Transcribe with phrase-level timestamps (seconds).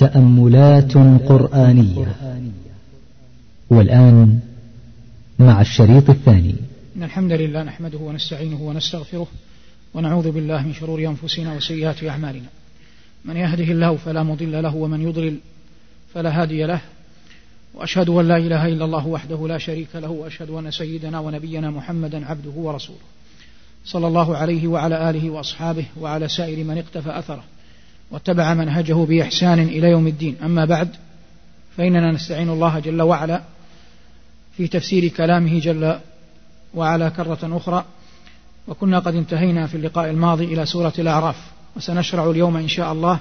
[0.00, 0.94] تأملات
[1.28, 2.16] قرآنية.
[3.70, 4.40] والآن
[5.38, 6.54] مع الشريط الثاني.
[6.96, 9.26] إن الحمد لله نحمده ونستعينه ونستغفره
[9.94, 12.48] ونعوذ بالله من شرور أنفسنا وسيئات أعمالنا.
[13.24, 15.36] من يهده الله فلا مضل له ومن يضلل
[16.14, 16.80] فلا هادي له.
[17.74, 22.26] وأشهد أن لا إله إلا الله وحده لا شريك له وأشهد أن سيدنا ونبينا محمدا
[22.26, 22.98] عبده ورسوله.
[23.84, 27.44] صلى الله عليه وعلى آله وأصحابه وعلى سائر من اقتفى أثره.
[28.10, 30.36] واتبع منهجه بإحسان إلى يوم الدين.
[30.44, 30.88] أما بعد
[31.76, 33.42] فإننا نستعين الله جل وعلا
[34.56, 35.98] في تفسير كلامه جل
[36.74, 37.84] وعلا كرة أخرى.
[38.68, 41.36] وكنا قد انتهينا في اللقاء الماضي إلى سورة الأعراف
[41.76, 43.18] وسنشرع اليوم إن شاء الله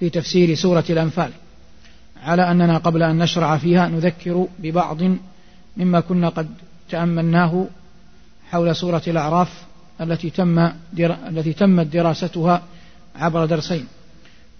[0.00, 1.30] في تفسير سورة الأنفال.
[2.22, 4.98] على أننا قبل أن نشرع فيها نذكر ببعض
[5.76, 6.48] مما كنا قد
[6.90, 7.66] تأملناه
[8.50, 9.62] حول سورة الأعراف
[10.00, 10.58] التي تم
[11.28, 12.62] التي تمت دراستها
[13.16, 13.86] عبر درسين.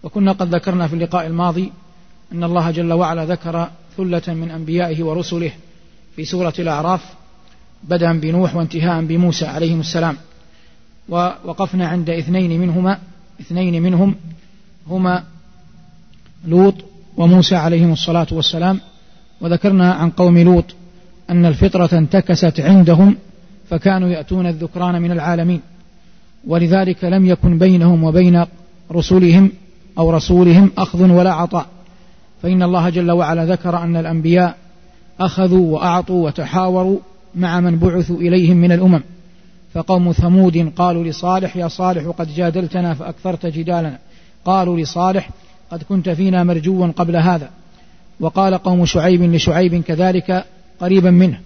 [0.02, 1.73] وكنا قد ذكرنا في اللقاء الماضي
[2.33, 5.53] أن الله جل وعلا ذكر ثلة من أنبيائه ورسله
[6.17, 7.05] في سورة الأعراف
[7.84, 10.17] بدءا بنوح وانتهاء بموسى عليهم السلام.
[11.09, 12.98] ووقفنا عند اثنين منهما
[13.41, 14.14] اثنين منهم
[14.89, 15.25] هما
[16.47, 16.75] لوط
[17.17, 18.81] وموسى عليهم الصلاة والسلام.
[19.41, 20.75] وذكرنا عن قوم لوط
[21.31, 23.17] أن الفطرة انتكست عندهم
[23.70, 25.61] فكانوا يأتون الذكران من العالمين.
[26.47, 28.44] ولذلك لم يكن بينهم وبين
[28.92, 29.53] رسلهم
[29.98, 31.66] أو رسولهم أخذ ولا عطاء.
[32.42, 34.56] فإن الله جل وعلا ذكر أن الأنبياء
[35.20, 36.98] أخذوا وأعطوا وتحاوروا
[37.34, 39.02] مع من بعثوا إليهم من الأمم.
[39.74, 43.98] فقوم ثمود قالوا لصالح يا صالح قد جادلتنا فأكثرت جدالنا
[44.44, 45.30] قالوا لصالح
[45.70, 47.50] قد كنت فينا مرجوا قبل هذا.
[48.20, 50.44] وقال قوم شعيب لشعيب كذلك
[50.80, 51.41] قريبا منه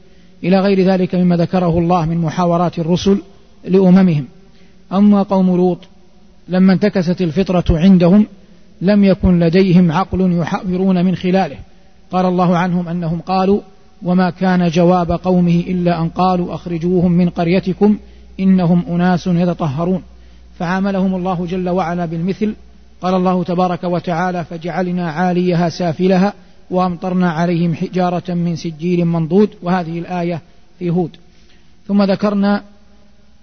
[0.45, 3.19] إلى غير ذلك مما ذكره الله من محاورات الرسل
[3.65, 4.25] لأممهم.
[4.93, 5.79] أما قوم لوط
[6.49, 8.27] لما انتكست الفطرة عندهم
[8.83, 11.57] لم يكن لديهم عقل يحاورون من خلاله.
[12.13, 13.61] قال الله عنهم أنهم قالوا
[14.03, 17.99] وما كان جواب قومه إلا أن قالوا أخرجوهم من قريتكم
[18.41, 20.03] إنهم أناس يتطهرون.
[20.59, 22.55] فعاملهم الله جل وعلا بالمثل.
[23.03, 26.33] قال الله تبارك وتعالى فجعلنا عاليها سافلها
[26.71, 29.51] وأمطرنا عليهم حجارة من سجيل منضود.
[29.63, 30.41] وهذه الآية
[30.79, 31.17] في هود.
[31.89, 32.63] ثم ذكرنا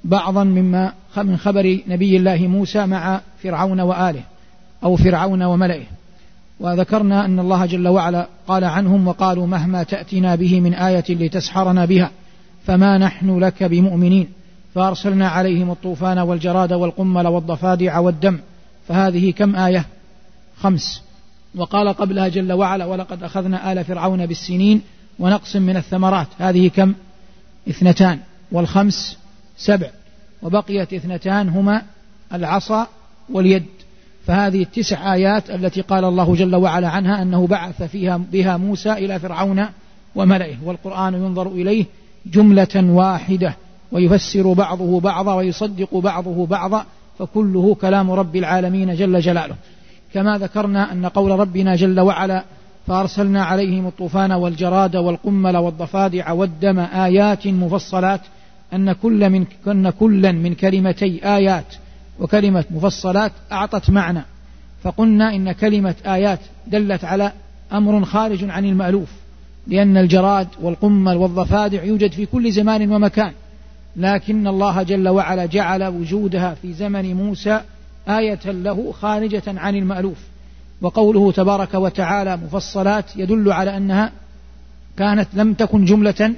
[0.04, 4.22] بعضا مما من خبر نبي الله موسى مع فرعون وآله.
[4.84, 5.84] أو فرعون وملئه.
[6.60, 12.12] وذكرنا أن الله جل وعلا قال عنهم وقالوا مهما تأتنا به من آية لتسحرنا بها
[12.66, 14.28] فما نحن لك بمؤمنين.
[14.76, 18.40] فأرسلنا عليهم الطوفان والجراد والقمل والضفادع والدم.
[18.88, 19.86] فهذه كم آية؟
[20.58, 21.02] خمس.
[21.56, 24.82] وقال قبلها جل وعلا ولقد أخذنا آل فرعون بالسنين
[25.20, 26.28] ونقص من الثمرات.
[26.40, 26.94] هذه كم؟
[27.70, 28.20] اثنتان.
[28.52, 29.18] والخمس
[29.58, 29.90] سبع.
[30.42, 31.82] وبقيت اثنتان هما
[32.34, 32.88] العصا
[33.30, 33.66] واليد.
[34.30, 39.20] فهذه التسع آيات التي قال الله جل وعلا عنها أنه بعث فيها بها موسى إلى
[39.20, 39.66] فرعون
[40.16, 41.86] وملئه والقرآن ينظر إليه
[42.26, 43.56] جملة واحدة
[43.92, 46.86] ويفسر بعضه بعضا ويصدق بعضه بعضا
[47.20, 49.56] فكله كلام رب العالمين جل جلاله.
[50.14, 52.44] كما ذكرنا أن قول ربنا جل وعلا
[52.88, 58.22] فأرسلنا عليهم الطوفان والجراد والقمل والضفادع والدم آيات مفصلات
[58.74, 59.46] أن كل من
[60.00, 61.76] كلا من كلمتي آيات
[62.20, 64.22] وكلمة مفصلات أعطت معنى.
[64.84, 67.32] فقلنا إن كلمة آيات دلت على
[67.74, 69.10] أمر خارج عن المألوف
[69.68, 73.32] لأن الجراد والقمل والضفادع يوجد في كل زمان ومكان.
[73.96, 77.62] لكن الله جل وعلا جعل وجودها في زمن موسى
[78.10, 80.18] آية له خارجة عن المألوف.
[80.82, 84.12] وقوله تبارك وتعالى مفصلات يدل على أنها
[84.98, 86.34] كانت لم تكن جملة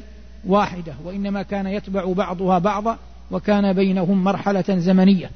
[0.47, 2.97] واحدة وإنما كان يتبع بعضها بعضا
[3.31, 5.29] وكان بينهم مرحلة زمنية.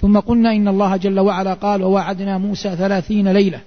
[0.00, 3.60] ثم قلنا إن الله جل وعلا قال ووعدنا موسى ثلاثين ليلة.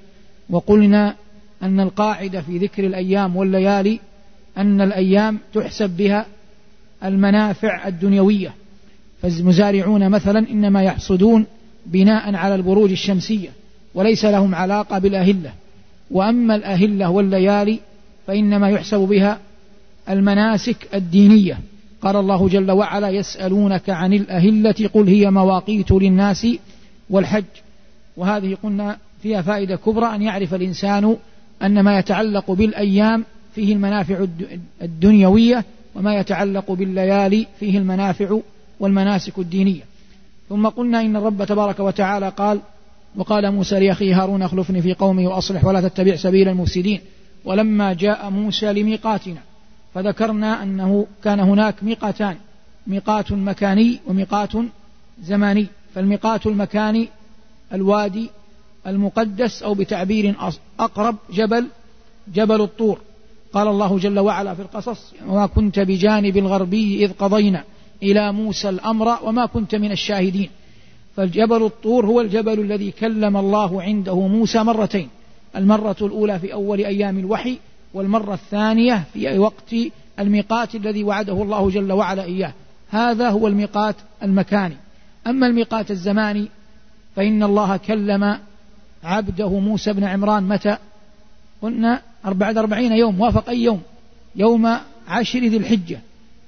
[0.50, 1.16] وقلنا
[1.64, 4.00] أن القاعدة في ذكر الأيام والليالي
[4.58, 6.26] أن الأيام تحسب بها
[7.04, 8.54] المنافع الدنيوية.
[9.22, 11.46] فالمزارعون مثلا إنما يحصدون
[11.86, 13.50] بناء على البروج الشمسية
[13.94, 15.52] وليس لهم علاقة بالأهلة.
[16.12, 17.80] وأما الأهلة والليالي
[18.28, 19.40] فإنما يحسب بها
[20.10, 21.58] المناسك الدينية.
[22.02, 26.48] قال الله جل وعلا يسألونك عن الأهلة قل هي مواقيت للناس
[27.10, 27.44] والحج.
[28.18, 31.16] وهذه قلنا فيها فائدة كبرى أن يعرف الإنسان
[31.64, 33.26] أن ما يتعلق بالأيام
[33.56, 34.26] فيه المنافع
[34.82, 35.66] الدنيوية
[35.96, 38.40] وما يتعلق بالليالي فيه المنافع
[38.80, 39.82] والمناسك الدينية.
[40.50, 42.60] ثم قلنا إن الرب تبارك وتعالى قال
[43.16, 47.00] وقال موسى لأخيه هارون اخلفني في قومي وأصلح ولا تتبع سبيل المفسدين.
[47.46, 49.42] ولما جاء موسى لميقاتنا
[49.94, 52.38] فذكرنا أنه كان هناك ميقاتان
[52.88, 54.52] ميقات مكاني وميقات
[55.22, 55.68] زماني.
[55.96, 57.08] فالميقات المكاني
[57.74, 58.30] الوادي
[58.88, 60.36] المقدس أو بتعبير
[60.80, 61.68] أقرب جبل
[62.34, 63.00] جبل الطور.
[63.54, 67.64] قال الله جل وعلا في القصص وما كنت بجانب الغربي إذ قضينا
[68.04, 70.50] إلى موسى الأمر وما كنت من الشاهدين.
[71.16, 75.10] فالجبل الطور هو الجبل الذي كلم الله عنده موسى مرتين
[75.56, 77.58] المرة الأولى في أول أيام الوحي
[77.94, 79.76] والمرة الثانية في وقت
[80.20, 82.54] الميقات الذي وعده الله جل وعلا إياه.
[82.90, 84.76] هذا هو الميقات المكاني.
[85.28, 86.48] أما الميقات الزماني
[87.16, 88.38] فإن الله كلم
[89.04, 90.78] عبده موسى بن عمران متى؟
[91.62, 93.82] قلنا بعد أربعين يوم وافق أي يوم؟
[94.36, 94.78] يوم
[95.08, 96.00] عشر ذي الحجة.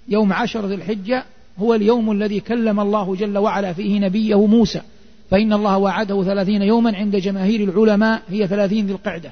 [0.07, 1.23] يوم عشر ذي الحجة
[1.59, 4.81] هو اليوم الذي كلم الله جل وعلا فيه نبيه موسى.
[5.31, 9.31] فإن الله وعده ثلاثين يوما عند جماهير العلماء هي ثلاثين ذي القعدة.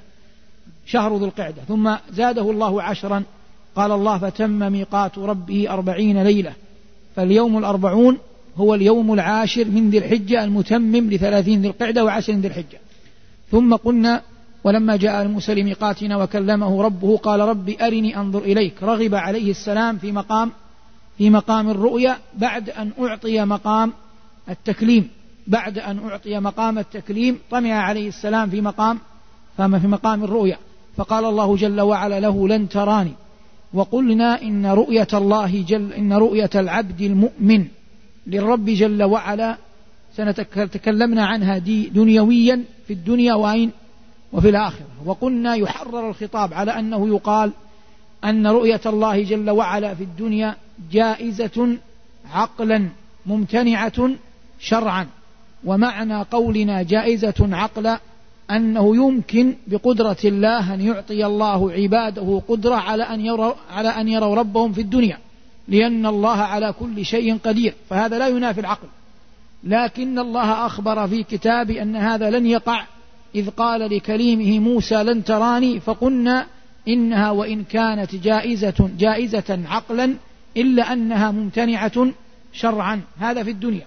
[0.91, 3.23] شهر ذي القعدة ثم زاده الله عشرا
[3.75, 6.53] قال الله فتم ميقات ربه أربعين ليلة
[7.15, 8.17] فاليوم الأربعون
[8.57, 12.79] هو اليوم العاشر من ذي الحجة المتمم لثلاثين ذي القعدة وعشر ذي الحجة.
[13.51, 14.21] ثم قلنا
[14.63, 18.83] ولما جاء موسى لميقاتنا وكلمه ربه قال رب أرني أنظر إليك.
[18.83, 20.51] رغب عليه السلام في مقام
[21.17, 23.93] في مقام الرؤيا بعد أن أعطي مقام
[24.49, 25.09] التكليم.
[25.47, 28.99] بعد أن أعطي مقام التكليم طمع عليه السلام في مقام
[29.57, 30.57] في مقام الرؤيا.
[30.97, 33.11] فقال الله جل وعلا له لن تراني.
[33.73, 37.65] وقلنا إن رؤية الله جل إن رؤية العبد المؤمن
[38.27, 39.57] للرب جل وعلا
[40.15, 43.71] سنتكلمنا عنها دي دنيويا في الدنيا وأين؟
[44.33, 44.85] وفي الآخرة.
[45.05, 47.51] وقلنا يحرر الخطاب على أنه يقال
[48.23, 50.55] أن رؤية الله جل وعلا في الدنيا
[50.91, 51.77] جائزة
[52.33, 52.87] عقلا
[53.25, 54.09] ممتنعة
[54.59, 55.07] شرعا.
[55.65, 57.99] ومعنى قولنا جائزة عقلا
[58.51, 64.35] أنه يمكن بقدرة الله أن يعطي الله عباده قدرة على أن يروا على أن يروا
[64.35, 65.17] ربهم في الدنيا
[65.67, 68.87] لأن الله على كل شيء قدير فهذا لا ينافي العقل.
[69.63, 72.85] لكن الله أخبر في كتاب أن هذا لن يقع
[73.35, 76.45] إذ قال لكليمه موسى لن تراني؟ فقلنا
[76.87, 80.15] إنها وإن كانت جائزة جائزة عقلا
[80.57, 82.07] إلا أنها ممتنعة
[82.53, 83.01] شرعا.
[83.19, 83.85] هذا في الدنيا.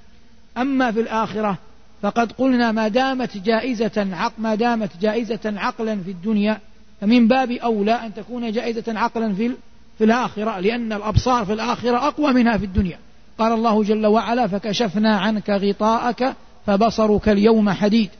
[0.59, 1.59] أما في الآخرة
[2.03, 6.61] فقد قلنا ما دامت جائزة عق ما دامت جائزة عقلا في الدنيا
[7.01, 9.51] فمن باب أولى أن تكون جائزة عقلا في
[9.99, 12.99] في الآخرة لأن الأبصار في الآخرة أقوى منها في الدنيا.
[13.39, 16.35] قال الله جل وعلا فكشفنا عنك غطاءك
[16.67, 18.11] فبصرك اليوم حديد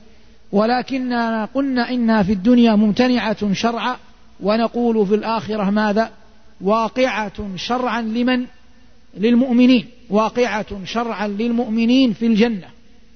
[0.51, 3.95] ولكننا قلنا إنها في الدنيا ممتنعة شرعا
[4.39, 6.11] ونقول في الآخرة ماذا؟
[6.61, 8.45] واقعة شرعا لمن؟
[9.17, 9.87] للمؤمنين.
[10.09, 12.67] واقعة شرعا للمؤمنين في الجنة.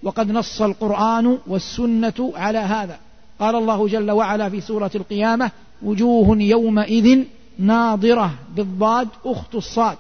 [0.04, 3.00] وقد نص القرآن والسنة على هذا.
[3.40, 5.52] قال الله جل وعلا في سورة القيامة
[5.84, 7.24] وجوه يومئذ
[7.60, 9.98] ناظرة بالضاد أخت الصاد.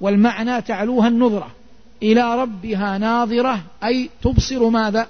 [0.00, 1.50] والمعنى تعلوها النظرة
[2.02, 5.06] إلى ربها ناظرة أي تبصر ماذا؟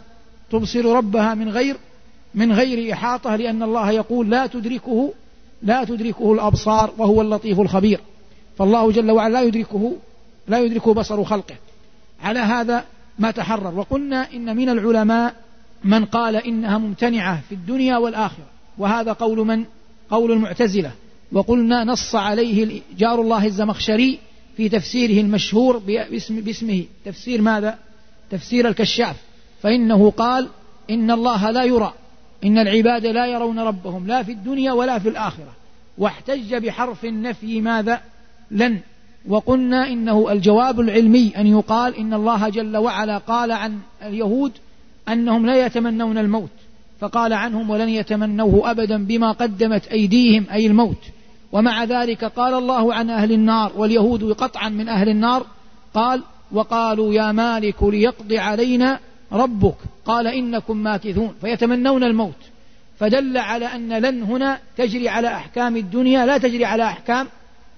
[0.50, 1.76] تبصر ربها من غير
[2.34, 5.12] من غير إحاطة لأن الله يقول لا تدركه
[5.62, 8.00] لا تدركه الأبصار وهو اللطيف الخبير
[8.58, 9.92] فالله جل وعلا لا يدركه
[10.48, 11.54] لا يدركه بصر خلقه.
[12.22, 12.84] على هذا
[13.20, 13.74] ما تحرر.
[13.74, 15.34] وقلنا إن من العلماء
[15.84, 18.46] من قال إنها ممتنعة في الدنيا والآخرة.
[18.78, 19.64] وهذا قول من؟
[20.10, 20.92] قول المعتزلة.
[21.32, 24.18] وقلنا نص عليه جار الله الزمخشري
[24.56, 26.84] في تفسيره المشهور باسم باسمه.
[27.04, 27.78] تفسير ماذا؟
[28.30, 29.16] تفسير الكشاف.
[29.62, 30.48] فإنه قال
[30.90, 31.92] إن الله لا يرى.
[32.44, 34.06] إن العباد لا يرون ربهم.
[34.06, 35.52] لا في الدنيا ولا في الآخرة.
[35.98, 38.00] واحتج بحرف النفي ماذا؟
[38.50, 38.80] لن.
[39.28, 44.52] وقلنا إنه الجواب العلمي أن يقال إن الله جل وعلا قال عن اليهود
[45.08, 46.50] أنهم لا يتمنون الموت
[47.00, 51.04] فقال عنهم ولن يتمنوه أبدا بما قدمت أيديهم أي الموت.
[51.52, 55.46] ومع ذلك قال الله عن أهل النار واليهود قطعا من أهل النار.
[55.94, 56.22] قال
[56.52, 58.98] وقالوا يا مالك ليقضي علينا
[59.32, 59.76] ربك.
[60.04, 61.34] قال إنكم ماكثون.
[61.40, 62.42] فيتمنون الموت.
[62.98, 67.26] فدل على أن لن هنا تجري على أحكام الدنيا لا تجري على أحكام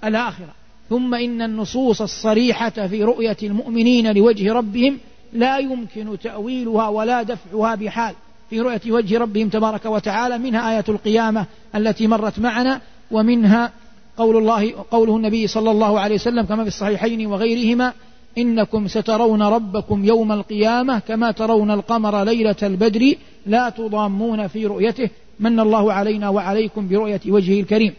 [0.04, 0.54] الآخرة.
[0.90, 4.98] ثم إن النصوص الصريحة في رؤية المؤمنين لوجه ربهم
[5.32, 8.14] لا يمكن تأويلها ولا دفعها بحال.
[8.50, 13.72] في رؤية وجه ربهم تبارك وتعالى منها آية القيامة التي مرت معنا ومنها
[14.16, 17.92] قول الله قوله النبي صلى الله عليه وسلم كما في الصحيحين وغيرهما
[18.38, 23.14] إنكم سترون ربكم يوم القيامة كما ترون القمر ليلة البدر
[23.46, 25.10] لا تضامون في رؤيته.
[25.40, 27.94] من الله علينا وعليكم برؤية وجهه الكريم.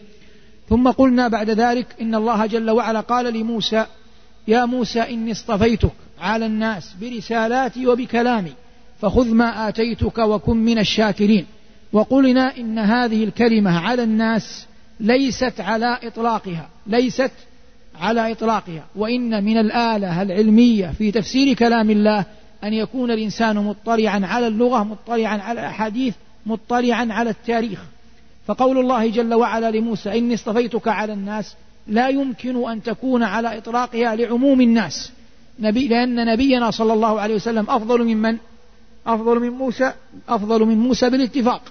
[0.68, 3.86] ثم قلنا بعد ذلك إن الله جل وعلا قال لموسى
[4.48, 8.52] يا موسى إني اصطفيتك على الناس برسالاتي وبكلامي
[9.00, 11.46] فخذ ما آتيتك وكن من الشاكرين.
[11.92, 14.66] وقلنا إن هذه الكلمة على الناس
[15.00, 17.30] ليست على إطلاقها ليست
[18.00, 18.84] على إطلاقها.
[18.96, 22.24] وإن من الآلة العلمية في تفسير كلام الله
[22.64, 26.14] أن يكون الإنسان مطلعا على اللغة مطلعا على الأحاديث
[26.46, 27.84] مطلعا على التاريخ.
[28.46, 31.54] فقول الله جل وعلا لموسى إني اصطفيتك على الناس
[31.86, 35.12] لا يمكن أن تكون على إطلاقها لعموم الناس.
[35.58, 38.36] نبي لأن نبينا صلى الله عليه وسلم أفضل من من؟
[39.06, 39.92] أفضل من موسى
[40.28, 41.62] أفضل من موسى بالاتفاق.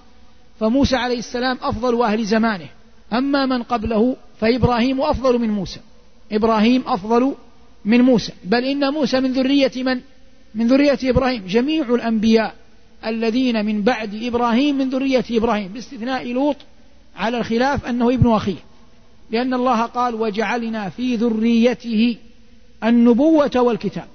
[0.59, 2.67] فموسى عليه السلام أفضل أهل زمانه.
[3.13, 5.79] أما من قبله فإبراهيم أفضل من موسى.
[6.31, 7.35] إبراهيم أفضل
[7.85, 8.31] من موسى.
[8.43, 10.01] بل إن موسى من ذرية من؟
[10.55, 11.43] من ذرية إبراهيم.
[11.47, 12.55] جميع الأنبياء
[13.05, 16.55] الذين من بعد إبراهيم من ذرية إبراهيم باستثناء لوط
[17.15, 18.57] على الخلاف أنه ابن أخيه.
[19.31, 22.17] لأن الله قال وجعلنا في ذريته
[22.83, 24.07] النبوة والكتاب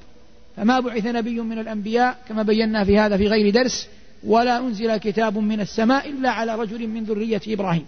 [0.57, 3.89] فما بعث نبي من الأنبياء كما بينا في هذا في غير درس
[4.27, 7.87] ولا أنزل كتاب من السماء إلا على رجل من ذرية إبراهيم.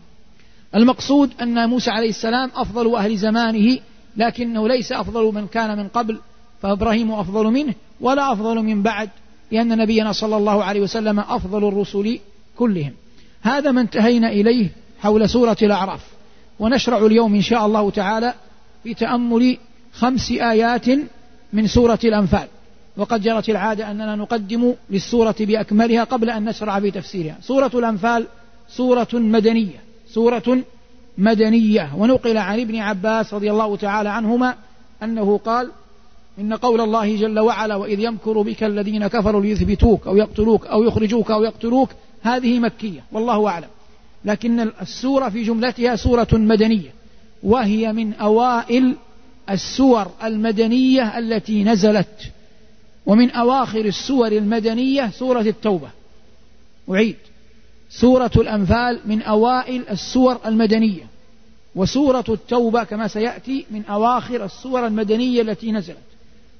[0.75, 3.79] المقصود أن موسى عليه السلام أفضل أهل زمانه
[4.17, 6.19] لكنه ليس أفضل من كان من قبل
[6.63, 9.11] فإبراهيم أفضل منه ولا أفضل من بعد.
[9.51, 12.19] لأن نبينا صلى الله عليه وسلم أفضل الرسل
[12.57, 12.93] كلهم.
[13.43, 14.69] هذا ما انتهينا إليه
[15.01, 16.01] حول سورة الأعراف.
[16.59, 18.35] ونشرع اليوم إن شاء الله تعالى
[18.85, 19.59] في تأمل
[19.93, 20.87] خمس آيات
[21.53, 22.47] من سورة الأنفال.
[22.97, 27.37] وقد جرت العادة أننا نقدم للسورة بأكملها قبل أن نشرع في تفسيرها.
[27.43, 28.27] سورة الأنفال
[28.69, 29.81] سورة مدنية.
[30.13, 30.59] سورة
[31.19, 31.91] مدنية.
[31.97, 34.55] ونقل عن ابن عباس رضي الله تعالى عنهما
[35.03, 35.71] أنه قال
[36.41, 41.31] إن قول الله جل وعلا وإذ يمكر بك الذين كفروا ليثبتوك أو يقتلوك أو يخرجوك
[41.31, 41.91] أو يقتلوك
[42.23, 43.69] هذه مكية والله أعلم.
[44.25, 46.91] لكن السورة في جملتها سورة مدنية
[47.43, 48.97] وهي من أوائل
[49.51, 52.33] السور المدنية التي نزلت
[53.07, 55.91] ومن أواخر السور المدنية سورة التوبة.
[56.91, 57.17] أعيد.
[57.91, 61.07] سورة الأنفال من أوائل السور المدنية
[61.75, 66.10] وسورة التوبة كما سيأتي من أواخر السور المدنية التي نزلت.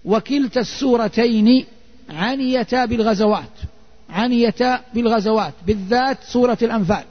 [0.05, 1.65] وكلتا السورتين
[2.11, 3.51] عنيتا بالغزوات
[4.11, 7.05] عنيتا بالغزوات بالذات سورة الأنفال.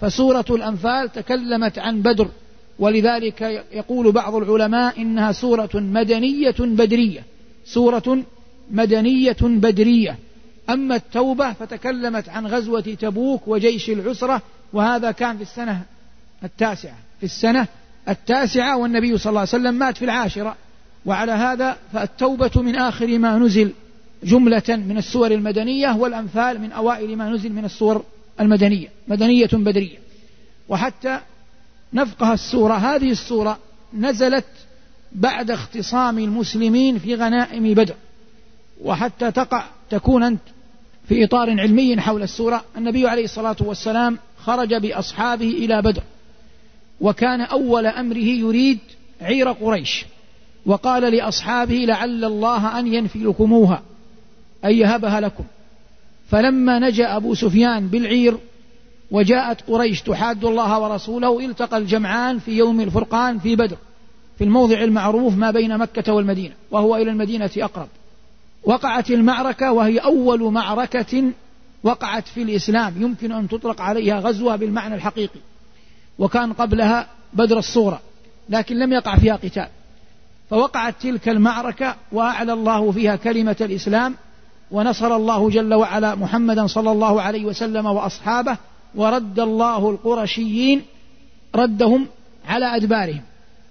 [0.00, 2.28] فسورة الأنفال تكلمت عن بدر
[2.78, 7.22] ولذلك يقول بعض العلماء إنها سورة مدنية بدرية.
[7.64, 8.22] سورة
[8.70, 10.18] مدنية بدرية.
[10.70, 15.82] أما التوبة فتكلمت عن غزوة تبوك وجيش العسرة وهذا كان في السنة
[16.44, 16.96] التاسعة.
[17.20, 17.66] في السنة
[18.08, 20.56] التاسعة والنبي صلى الله عليه وسلم مات في العاشرة.
[21.06, 23.72] وعلى هذا فالتوبة من آخر ما نزل
[24.24, 28.04] جملة من السور المدنية والأنفال من أوائل ما نزل من السور
[28.40, 29.98] المدنية مدنية بدرية.
[30.68, 31.20] وحتى
[31.92, 33.58] نفقه السورة هذه السورة
[33.94, 34.44] نزلت
[35.12, 37.94] بعد اختصام المسلمين في غنائم بدر.
[38.82, 40.40] وحتى تقع تكون أنت
[41.08, 46.02] في إطار علمي حول السورة النبي عليه الصلاة والسلام خرج بأصحابه إلى بدر.
[47.00, 48.78] وكان أول أمره يريد
[49.20, 50.04] عير قريش.
[50.66, 53.82] وقال لأصحابه لعل الله أن ينفلكموها
[54.64, 55.44] أن يهبها لكم.
[56.30, 58.38] فلما نجا أبو سفيان بالعير
[59.10, 63.76] وجاءت قريش تحاد الله ورسوله التقى الجمعان في يوم الفرقان في بدر
[64.38, 67.88] في الموضع المعروف ما بين مكة والمدينة وهو إلى المدينة أقرب.
[68.64, 71.32] وقعت المعركة وهي أول معركة
[71.82, 75.40] وقعت في الإسلام يمكن أن تطلق عليها غزوة بالمعنى الحقيقي.
[76.18, 78.00] وكان قبلها بدر الصورة
[78.48, 79.68] لكن لم يقع فيها قتال.
[80.50, 84.14] فوقعت تلك المعركة وأعلى الله فيها كلمة الإسلام
[84.70, 88.56] ونصر الله جل وعلا محمدا صلى الله عليه وسلم وأصحابه
[88.94, 90.82] ورد الله القرشيين
[91.56, 92.06] ردهم
[92.48, 93.22] على أدبارهم.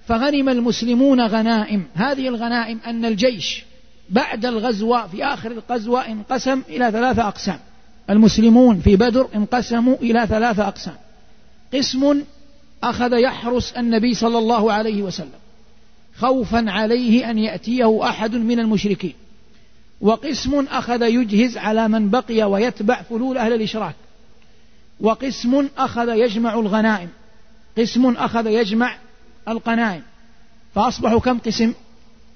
[0.07, 1.83] فغنم المسلمون غنائم.
[1.93, 3.63] هذه الغنائم أن الجيش
[4.09, 7.59] بعد الغزوة في آخر الغزوة انقسم إلى ثلاثة أقسام.
[8.09, 10.95] المسلمون في بدر انقسموا إلى ثلاثة أقسام.
[11.73, 12.21] قسم
[12.83, 15.44] أخذ يحرس النبي صلى الله عليه وسلم.
[16.17, 19.13] خوفا عليه أن يأتيه أحد من المشركين.
[20.01, 23.95] وقسم أخذ يجهز على من بقي ويتبع فلول أهل الإشراك.
[24.99, 27.09] وقسم أخذ يجمع الغنائم.
[27.77, 28.97] قسم أخذ يجمع
[29.47, 30.03] القنائم.
[30.75, 31.73] فأصبحوا كم قسم؟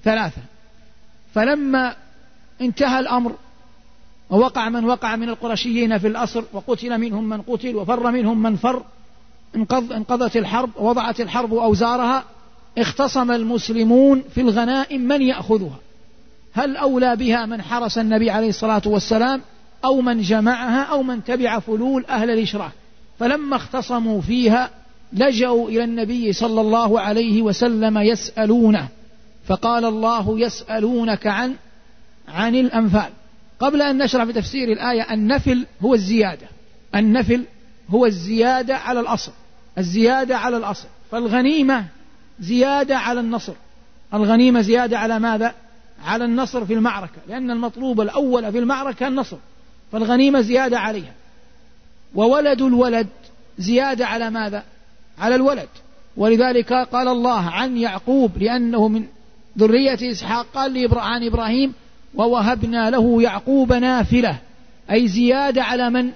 [0.04, 0.42] ثلاثة.
[1.34, 1.96] فلما
[2.60, 3.32] انتهى الأمر
[4.30, 8.82] ووقع من وقع من القرشيين في الأسر وقتل منهم من قتل وفر منهم من فر
[9.56, 12.24] انقض انقضت الحرب ووضعت الحرب أوزارها
[12.78, 15.78] اختصم المسلمون في الغنائم من يأخذها.
[16.52, 19.40] هل أولى بها من حرس النبي عليه الصلاة والسلام
[19.84, 22.72] أو من جمعها أو من تبع فلول أهل الإشراك؟
[23.18, 24.70] فلما اختصموا فيها
[25.12, 28.88] لجأوا إلى النبي صلى الله عليه وسلم يسألونه.
[29.46, 31.54] فقال الله يسألونك عن
[32.28, 33.10] عن الأنفال.
[33.60, 36.46] قبل أن نشرح في تفسير الآية النفل هو الزيادة.
[36.94, 37.44] النفل
[37.88, 39.32] هو الزيادة على الأصل.
[39.78, 40.88] الزيادة على الأصل.
[41.10, 41.84] فالغنيمة
[42.40, 43.52] زيادة على النصر.
[44.14, 45.54] الغنيمة زيادة على ماذا؟
[46.04, 49.36] على النصر في المعركة لأن المطلوب الأول في المعركة النصر
[49.92, 51.12] فالغنيمة زيادة عليها.
[52.14, 53.08] وولد الولد
[53.58, 54.64] زيادة على ماذا؟
[55.18, 55.68] على الولد.
[56.16, 59.04] ولذلك قال الله عن يعقوب لأنه من
[59.58, 61.72] ذرية إسحاق قال عن إبراهيم
[62.14, 64.38] ووهبنا له يعقوب نافلة.
[64.90, 66.10] أي زيادة على من؟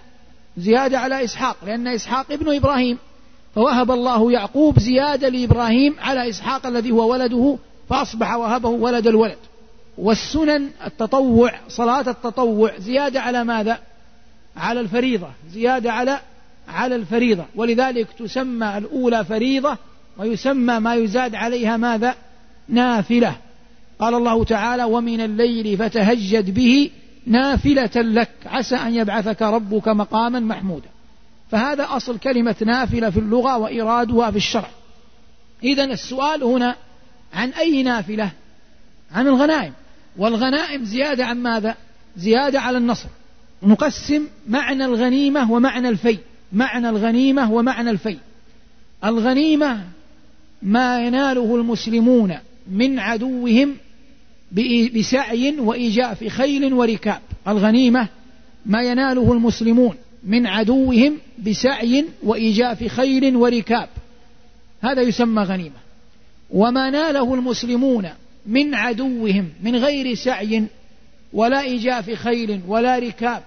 [0.57, 2.99] زيادة على إسحاق لأن إسحاق ابن إبراهيم.
[3.55, 7.59] فوهب الله يعقوب زيادة لإبراهيم على إسحاق الذي هو ولده
[7.89, 9.39] فأصبح وهبه ولد الولد.
[9.99, 13.79] والسنن التطوع صلاة التطوع زيادة على ماذا؟
[14.57, 16.19] على الفريضة زيادة على
[16.69, 17.45] على الفريضة.
[17.57, 19.77] ولذلك تسمى الأولى فريضة
[20.19, 22.15] ويسمى ما يزاد عليها ماذا؟
[22.69, 23.37] نافلة.
[23.99, 26.91] قال الله تعالى ومن الليل فتهجد به
[27.27, 30.94] نافلة لك عسى أن يبعثك ربك مقاما محمودا.
[31.51, 34.71] فهذا أصل كلمة نافلة في اللغة وإرادها في الشرع.
[35.63, 36.77] إذا السؤال هنا
[37.35, 38.31] عن أي نافلة؟
[39.13, 39.73] عن الغنائم.
[40.17, 41.75] والغنائم زيادة عن ماذا؟
[42.17, 43.09] زيادة على النصر.
[43.63, 46.19] نقسم معنى الغنيمة ومعنى الفيء.
[46.53, 48.17] معنى الغنيمة ومعنى الفيء.
[49.05, 49.81] الغنيمة
[50.63, 52.39] ما يناله المسلمون
[52.71, 53.77] من عدوهم
[54.95, 57.21] بسعي وإيجاف خيل وركاب.
[57.49, 58.09] الغنيمة
[58.67, 59.97] ما يناله المسلمون.
[60.25, 63.89] من عدوهم بسعي وإيجاف خيل وركاب.
[64.83, 65.85] هذا يسمى غنيمة.
[66.51, 68.09] وما ناله المسلمون
[68.47, 70.65] من عدوهم من غير سعي
[71.33, 73.43] ولا إيجاف خيل ولا ركاب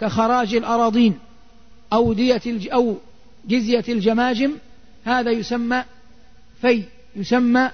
[0.00, 1.18] كخراج الأراضين
[1.92, 2.96] أو دية أو
[3.48, 4.52] جزية الجماجم
[5.04, 5.84] هذا يسمى
[6.62, 6.82] في
[7.16, 7.70] يسمى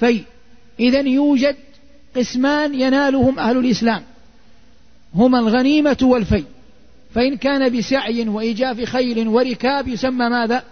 [0.00, 0.20] في.
[0.80, 1.56] إذا يوجد
[2.16, 4.02] قسمان ينالهم أهل الإسلام.
[5.14, 6.44] هما الغنيمة والفي.
[7.18, 10.62] فإن كان بسعي وإيجاف خيل وركاب يسمى ماذا؟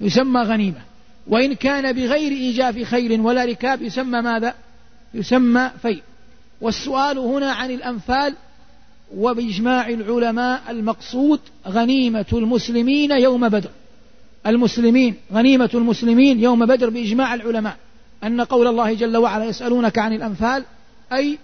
[0.00, 0.80] يسمى غنيمة
[1.26, 4.54] وإن كان بغير إيجاف خيل ولا ركاب يسمى ماذا؟
[5.14, 6.00] يسمى في
[6.60, 8.34] والسؤال هنا عن الأنفال
[9.16, 13.70] وبإجماع العلماء المقصود غنيمة المسلمين يوم بدر
[14.46, 17.76] المسلمين غنيمة المسلمين يوم بدر بإجماع العلماء
[18.24, 20.64] أن قول الله جل وعلا يسألونك عن الأنفال
[21.12, 21.38] أي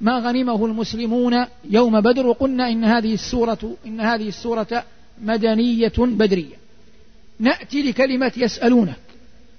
[0.00, 4.84] ما غنمه المسلمون يوم بدر وقلنا إن هذه السورة إن هذه السورة
[5.22, 6.56] مدنية بدرية.
[7.40, 9.00] نأتي لكلمة يسألونك.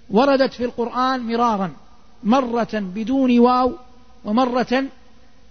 [0.10, 1.72] وردت في القرآن مرارا
[2.24, 3.74] مرة بدون واو
[4.26, 4.84] ومرة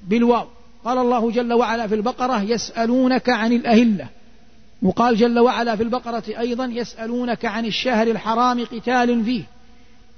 [0.09, 0.47] بالواو.
[0.85, 4.07] قال الله جل وعلا في البقرة يسألونك عن الأهلة.
[4.83, 9.43] وقال جل وعلا في البقرة أيضا يسألونك عن الشهر الحرام قتال فيه.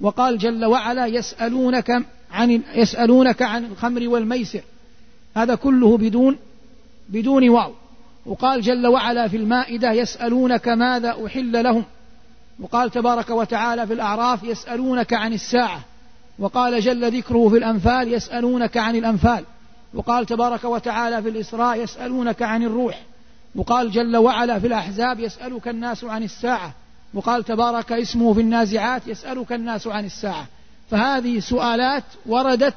[0.01, 4.61] وقال جل وعلا يسألونك عن يسألونك عن الخمر والميسر.
[5.37, 6.37] هذا كله بدون
[7.09, 7.71] بدون واو.
[8.25, 11.83] وقال جل وعلا في المائدة يسألونك ماذا أحل لهم.
[12.59, 15.81] وقال تبارك وتعالى في الأعراف يسألونك عن الساعة.
[16.39, 19.43] وقال جل ذكره في الأنفال يسألونك عن الأنفال.
[19.93, 23.01] وقال تبارك وتعالى في الإسراء يسألونك عن الروح.
[23.55, 26.73] وقال جل وعلا في الأحزاب يسألك الناس عن الساعة.
[27.13, 30.47] وقال تبارك اسمه في النازعات يسألك الناس عن الساعة.
[30.91, 32.75] فهذه سؤالات وردت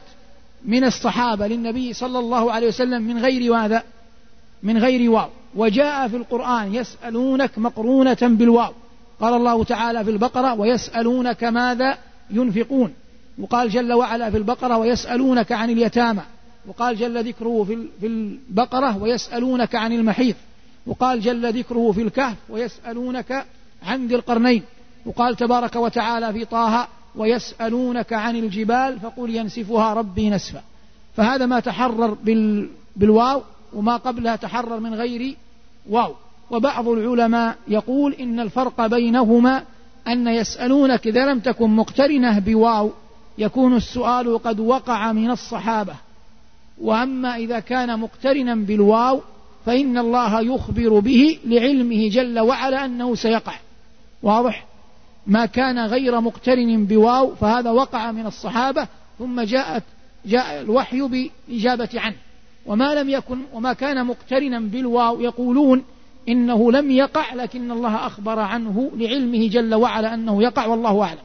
[0.64, 3.82] من الصحابة للنبي صلى الله عليه وسلم من غير ماذا؟
[4.62, 5.28] من غير واو.
[5.54, 8.72] وجاء في القرآن يسألونك مقرونة بالواو.
[9.20, 11.98] قال الله تعالى في البقرة ويسألونك ماذا
[12.30, 12.94] ينفقون.
[13.38, 16.22] وقال جل وعلا في البقرة ويسألونك عن اليتامى.
[16.66, 17.64] وقال جل ذكره
[18.00, 20.36] في البقرة ويسألونك عن المحيط.
[20.86, 23.46] وقال جل ذكره في الكهف ويسألونك
[23.82, 24.62] عن ذي القرنين.
[25.06, 30.62] وقال تبارك وتعالى في طه ويسألونك عن الجبال فقل ينسفها ربي نسفا.
[31.16, 35.36] فهذا ما تحرر بال بالواو وما قبلها تحرر من غير
[35.90, 36.14] واو.
[36.50, 39.62] وبعض العلماء يقول إن الفرق بينهما
[40.08, 42.90] أن يسألونك إذا لم تكن مقترنة بواو
[43.38, 45.94] يكون السؤال قد وقع من الصحابة.
[46.80, 49.20] وأما إذا كان مقترنا بالواو
[49.66, 53.54] فإن الله يخبر به لعلمه جل وعلا أنه سيقع.
[54.22, 54.66] واضح؟
[55.26, 59.82] ما كان غير مقترن بواو فهذا وقع من الصحابة ثم جاءت
[60.26, 61.00] جاء الوحي
[61.48, 62.16] بإجابة عنه.
[62.66, 65.84] وما لم يكن وما كان مقترنا بالواو يقولون
[66.28, 71.18] إنه لم يقع لكن الله أخبر عنه لعلمه جل وعلا أنه يقع والله أعلم.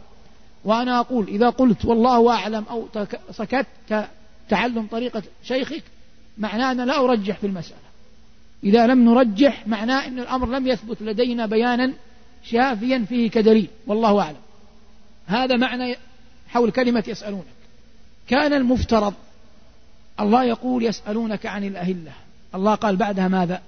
[0.65, 2.87] وأنا أقول إذا قلت والله أعلم أو
[3.31, 3.65] سكت
[4.49, 5.83] تعلم طريقة شيخك
[6.37, 7.89] معناه أن لا أرجح في المسألة.
[8.63, 11.93] إذا لم نرجح معناه أن الأمر لم يثبت لدينا بيانا
[12.43, 14.37] شافيا فيه كدليل والله أعلم.
[15.25, 15.95] هذا معنى
[16.47, 17.45] حول كلمة يسألونك.
[18.27, 19.13] كان المفترض
[20.19, 22.11] الله يقول يسألونك عن الأهلة.
[22.55, 23.61] الله قال بعدها ماذا؟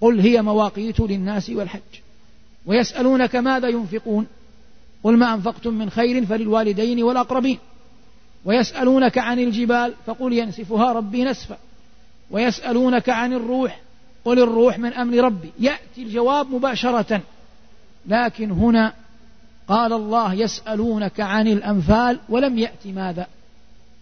[0.00, 1.80] قل هي مواقيت للناس والحج.
[2.66, 4.26] ويسألونك ماذا ينفقون؟
[5.04, 7.58] قل ما أنفقتم من خير فللوالدين والأقربين.
[8.44, 11.58] ويسألونك عن الجبال فقل ينسفها ربي نسفا.
[12.30, 13.80] ويسألونك عن الروح
[14.24, 15.50] قل الروح من أمر ربي.
[15.58, 17.20] يأتي الجواب مباشرة.
[18.06, 18.92] لكن هنا
[19.68, 23.26] قال الله يسألونك عن الأنفال ولم يأتي ماذا؟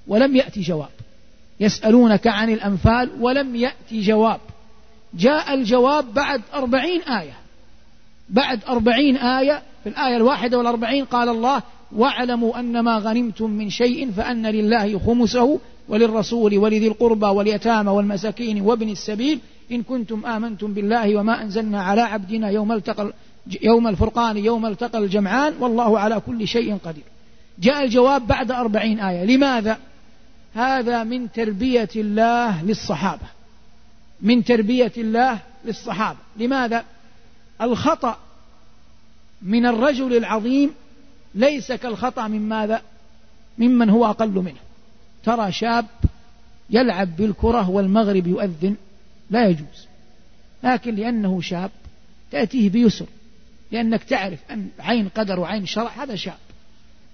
[0.07, 0.88] ولم يأتي جواب.
[1.61, 4.41] يسألونك عن الأنفال ولم يأتي جواب.
[5.15, 7.35] جاء الجواب بعد أربعين آية.
[8.29, 11.62] بعد أربعين آية في الآية الواحدة والأربعين قال الله
[11.93, 18.88] واعلموا أن ما غنمتم من شيء فأن لله خمسه وللرسول ولذي القربى واليتامى والمساكين وابن
[18.88, 19.38] السبيل.
[19.73, 23.12] إن كنتم آمنتم بالله وما أنزلنا على عبدنا يوم التقى
[23.62, 27.05] يوم الفرقان يوم التقى الجمعان والله على كل شيء قدير.
[27.59, 29.24] جاء الجواب بعد أربعين آية.
[29.24, 29.78] لماذا؟
[30.55, 33.26] هذا من تربية الله للصحابة.
[34.20, 36.18] من تربية الله للصحابة.
[36.37, 36.85] لماذا؟
[37.61, 38.16] الخطأ
[39.42, 40.70] من الرجل العظيم
[41.35, 42.83] ليس كالخطأ من ماذا؟
[43.59, 44.61] ممن هو أقل منه.
[45.24, 45.87] ترى شاب
[46.70, 48.74] يلعب بالكرة والمغرب يؤذن.
[49.31, 49.87] لا يجوز.
[50.64, 51.70] لكن لأنه شاب
[52.31, 53.07] تأتيه بيسر.
[53.73, 56.39] لأنك تعرف أن عين قدر وعين شرع هذا شاب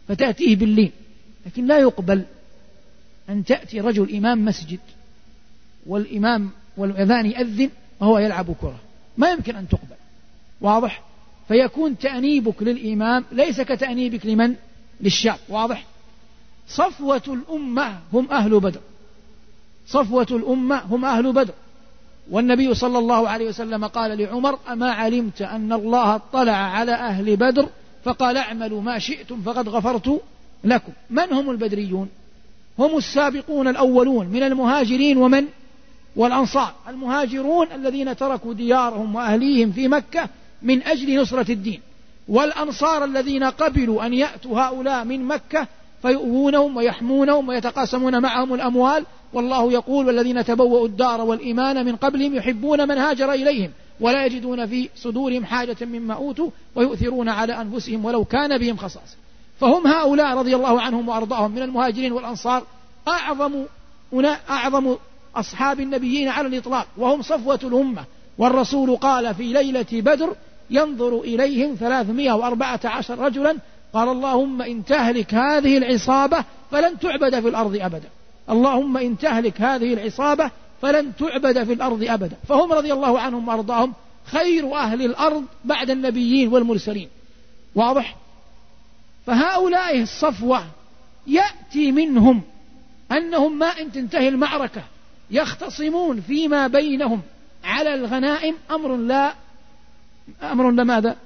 [0.08, 0.92] فتأتيه باللين
[1.46, 2.24] لكن لا يقبل
[3.28, 4.80] أن تأتي رجل إمام مسجد
[5.86, 8.80] والإمام والأذان يأذن وهو يلعب كرة.
[9.16, 9.96] ما يمكن أن تقبل.
[10.60, 11.02] واضح؟
[11.48, 14.54] فيكون تأنيبك للإمام ليس كتأنيبك لمن؟
[15.00, 15.38] للشاب.
[15.48, 15.84] واضح؟
[16.68, 18.80] صفوة الأمة هم أهل بدر.
[19.86, 21.54] صفوة الأمة هم أهل بدر.
[22.30, 27.68] والنبي صلى الله عليه وسلم قال لعمر أما علمت أن الله اطلع على أهل بدر
[28.04, 30.20] فقال اعملوا ما شئتم فقد غفرت
[30.64, 30.92] لكم.
[31.10, 32.08] من هم البدريون؟
[32.78, 35.44] هم السابقون الأولون من المهاجرين ومن؟
[36.16, 36.72] والأنصار.
[36.88, 40.28] المهاجرون الذين تركوا ديارهم وأهليهم في مكة
[40.62, 41.80] من أجل نصرة الدين.
[42.28, 45.66] والأنصار الذين قبلوا أن يأتوا هؤلاء من مكة
[46.02, 52.98] فيؤوونهم ويحمونهم ويتقاسمون معهم الأموال والله يقول والذين تبوأوا الدار والإيمان من قبلهم يحبون من
[52.98, 58.76] هاجر إليهم ولا يجدون في صدورهم حاجة مما أوتوا ويؤثرون على أنفسهم ولو كان بهم
[58.76, 59.16] خصاصة.
[59.60, 62.62] فهم هؤلاء رضي الله عنهم وأرضاهم من المهاجرين والأنصار
[63.08, 63.64] أعظم
[64.50, 64.96] أعظم
[65.36, 68.04] أصحاب النبيين على الإطلاق وهم صفوة الأمة.
[68.38, 70.36] والرسول قال في ليلة بدر
[70.70, 73.56] ينظر إليهم ثلاثمائة وأربعة عشر رجلا
[73.92, 78.08] قال اللهم إن تهلك هذه العصابة فلن تعبد في الأرض أبدا.
[78.50, 80.50] اللهم إن تهلك هذه العصابة
[80.82, 82.36] فلن تعبد في الأرض أبدا.
[82.48, 87.08] فهم رضي الله عنهم وأرضاهم خير أهل الأرض بعد النبيين والمرسلين.
[87.74, 88.16] واضح؟
[89.26, 90.64] فهؤلاء الصفوة
[91.26, 92.42] يأتي منهم
[93.12, 94.82] أنهم ما إن تنتهي المعركة
[95.30, 97.20] يختصمون فيما بينهم
[97.64, 98.54] على الغنائم.
[98.70, 99.32] أمر لا
[100.42, 101.16] أمر لماذا؟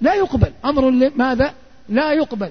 [0.00, 0.52] لا يقبل.
[0.64, 1.54] أمر لماذا؟
[1.88, 2.50] لا يقبل.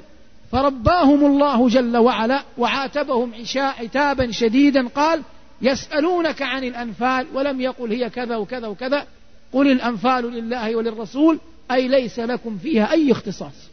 [0.52, 5.22] فرباهم الله جل وعلا وعاتبهم عتابا شديدا قال
[5.62, 9.06] يسألونك عن الأنفال ولم يقل هي كذا وكذا وكذا
[9.54, 11.40] قل الأنفال لله وللرسول
[11.72, 13.70] أي ليس لكم فيها أي اختصاص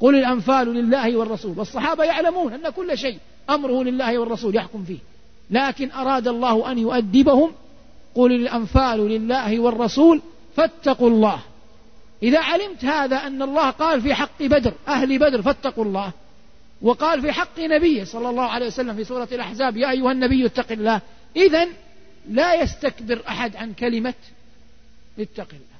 [0.00, 3.18] قل الأنفال لله والرسول والصحابة يعلمون أن كل شيء
[3.50, 4.98] أمره لله والرسول يحكم فيه
[5.50, 7.52] لكن أراد الله أن يؤدبهم
[8.14, 10.20] قل الأنفال لله والرسول
[10.56, 11.38] فاتقوا الله
[12.24, 16.12] إذا علمت هذا أن الله قال في حق بدر أهل بدر فاتقوا الله.
[16.82, 20.72] وقال في حق نبيه صلى الله عليه وسلم في سورة الأحزاب يا أيها النبي اتق
[20.72, 21.00] الله.
[21.36, 21.68] إذا
[22.30, 24.14] لا يستكبر أحد عن كلمة
[25.18, 25.74] اتق الله.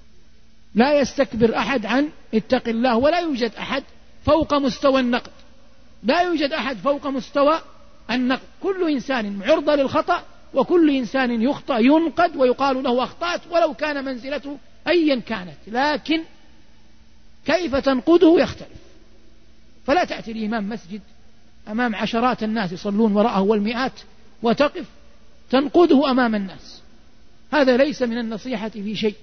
[0.75, 3.83] لا يستكبر أحد عن اتق الله ولا يوجد أحد
[4.27, 5.31] فوق مستوى النقد.
[6.03, 7.61] لا يوجد أحد فوق مستوى
[8.11, 8.43] النقد.
[8.63, 10.23] كل إنسان عرضة للخطأ
[10.55, 15.57] وكل إنسان يخطأ ينقد ويقال له أخطأت ولو كان منزلته أيا كانت.
[15.67, 16.23] لكن
[17.47, 18.69] كيف تنقده يختلف.
[19.87, 21.01] فلا تأتي الإمام مسجد
[21.69, 23.93] أمام عشرات الناس يصلون وراءه والمئات
[24.43, 24.87] وتقف
[25.51, 26.83] تنقده أمام الناس.
[27.53, 29.15] هذا ليس من النصيحة في شيء.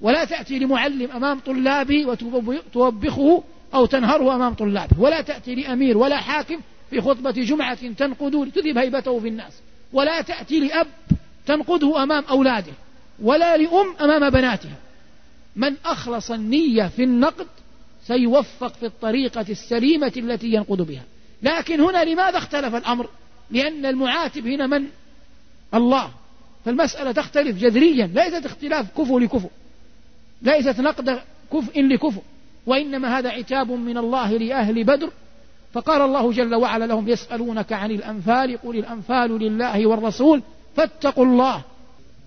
[0.00, 3.42] ولا تأتي لمعلم أمام طلابه وتوبخه
[3.74, 5.00] أو تنهره أمام طلابه.
[5.00, 6.60] ولا تأتي لأمير ولا حاكم
[6.90, 9.52] في خطبة جمعة تنقده لتذهب هيبته في الناس.
[9.92, 10.86] ولا تأتي لأب
[11.46, 12.72] تنقده أمام أولاده.
[13.22, 14.76] ولا لأم أمام بناتها
[15.56, 17.46] من أخلص النية في النقد
[18.06, 21.02] سيوفق في الطريقة السليمة التي ينقد بها.
[21.42, 23.08] لكن هنا لماذا اختلف الأمر؟
[23.50, 24.86] لأن المعاتب هنا من؟
[25.74, 26.10] الله.
[26.64, 28.06] فالمسألة تختلف جذريا.
[28.06, 29.48] ليست اختلاف كفو لكفو.
[30.42, 31.20] ليست نقد
[31.52, 32.20] كفء لكفو
[32.66, 35.10] وإنما هذا عتاب من الله لأهل بدر.
[35.72, 40.42] فقال الله جل وعلا لهم يسألونك عن الأنفال قل الأنفال لله والرسول
[40.76, 41.62] فاتقوا الله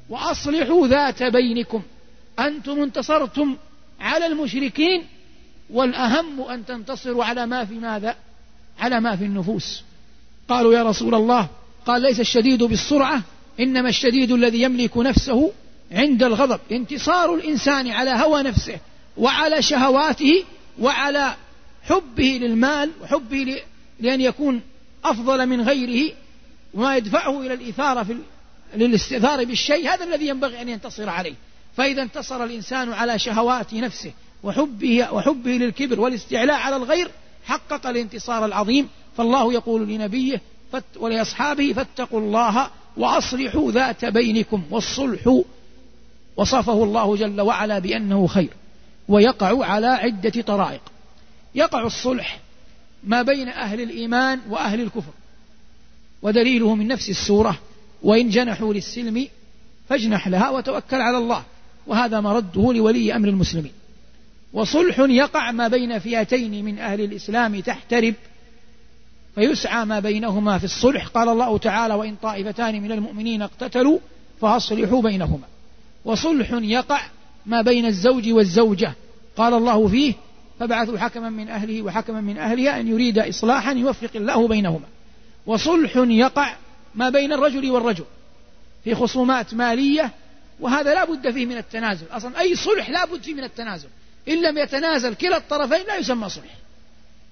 [0.10, 1.82] وأصلحوا ذات بينكم.
[2.40, 3.58] أنتم انتصرتم
[4.00, 5.04] على المشركين
[5.70, 8.16] والأهم أن تنتصروا على ما في ماذا؟
[8.80, 9.84] على ما في النفوس.
[10.50, 11.48] قالوا يا رسول الله
[11.86, 13.22] قال ليس الشديد بالسرعة
[13.60, 15.52] إنما الشديد الذي يملك نفسه
[15.92, 16.60] عند الغضب.
[16.72, 18.80] انتصار الإنسان على هوى نفسه
[19.18, 20.44] وعلى شهواته
[20.80, 21.36] وعلى
[21.84, 23.62] حبه للمال وحبه
[24.00, 24.62] لأن يكون
[25.04, 26.14] أفضل من غيره
[26.74, 28.18] وما يدفعه إلى الإثارة في
[28.76, 31.34] للاستئثار بالشيء هذا الذي ينبغي أن ينتصر عليه.
[31.78, 34.12] فإذا انتصر الإنسان على شهوات نفسه
[34.44, 37.12] وحبه وحبه للكبر والاستعلاء على الغير
[37.46, 38.90] حقق الانتصار العظيم.
[39.18, 40.42] فالله يقول لنبيه
[41.00, 45.42] ولأصحابه فاتقوا الله وأصلحوا ذات بينكم والصلح.
[46.38, 48.50] وصفه الله جل وعلا بأنه خير
[49.08, 50.82] ويقع على عدة طرائق.
[51.56, 52.40] يقع الصلح
[53.04, 55.12] ما بين أهل الإيمان وأهل الكفر
[56.22, 57.60] ودليله من نفس السورة
[58.04, 59.28] وإن جنحوا للسلم
[59.90, 61.44] فاجنح لها وتوكل على الله.
[61.88, 63.72] وهذا مرده لولي أمر المسلمين.
[64.54, 68.14] وصلح يقع ما بين فئتين من أهل الإسلام تحترب
[69.36, 71.08] فيسعى ما بينهما في الصلح.
[71.08, 74.00] قال الله تعالى وإن طائفتان من المؤمنين اقتتلوا
[74.42, 75.48] فأصلحوا بينهما.
[76.06, 77.02] وصلح يقع
[77.46, 78.94] ما بين الزوج والزوجة.
[79.38, 80.14] قال الله فيه
[80.60, 84.86] فبعثوا حكما من أهله وحكما من أهلها أن يريد إصلاحا يوفق الله بينهما.
[85.46, 86.56] وصلح يقع
[86.96, 88.04] ما بين الرجل والرجل
[88.84, 90.12] في خصومات مالية
[90.60, 92.06] وهذا لا بد فيه من التنازل.
[92.12, 93.88] أصلا أي صلح لا بد فيه من التنازل.
[94.28, 96.56] إن لم يتنازل كلا الطرفين لا يسمى صلح.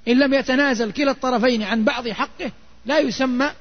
[0.08, 2.52] إن لم يتنازل كلا الطرفين عن بعض حقه
[2.86, 3.52] لا يسمى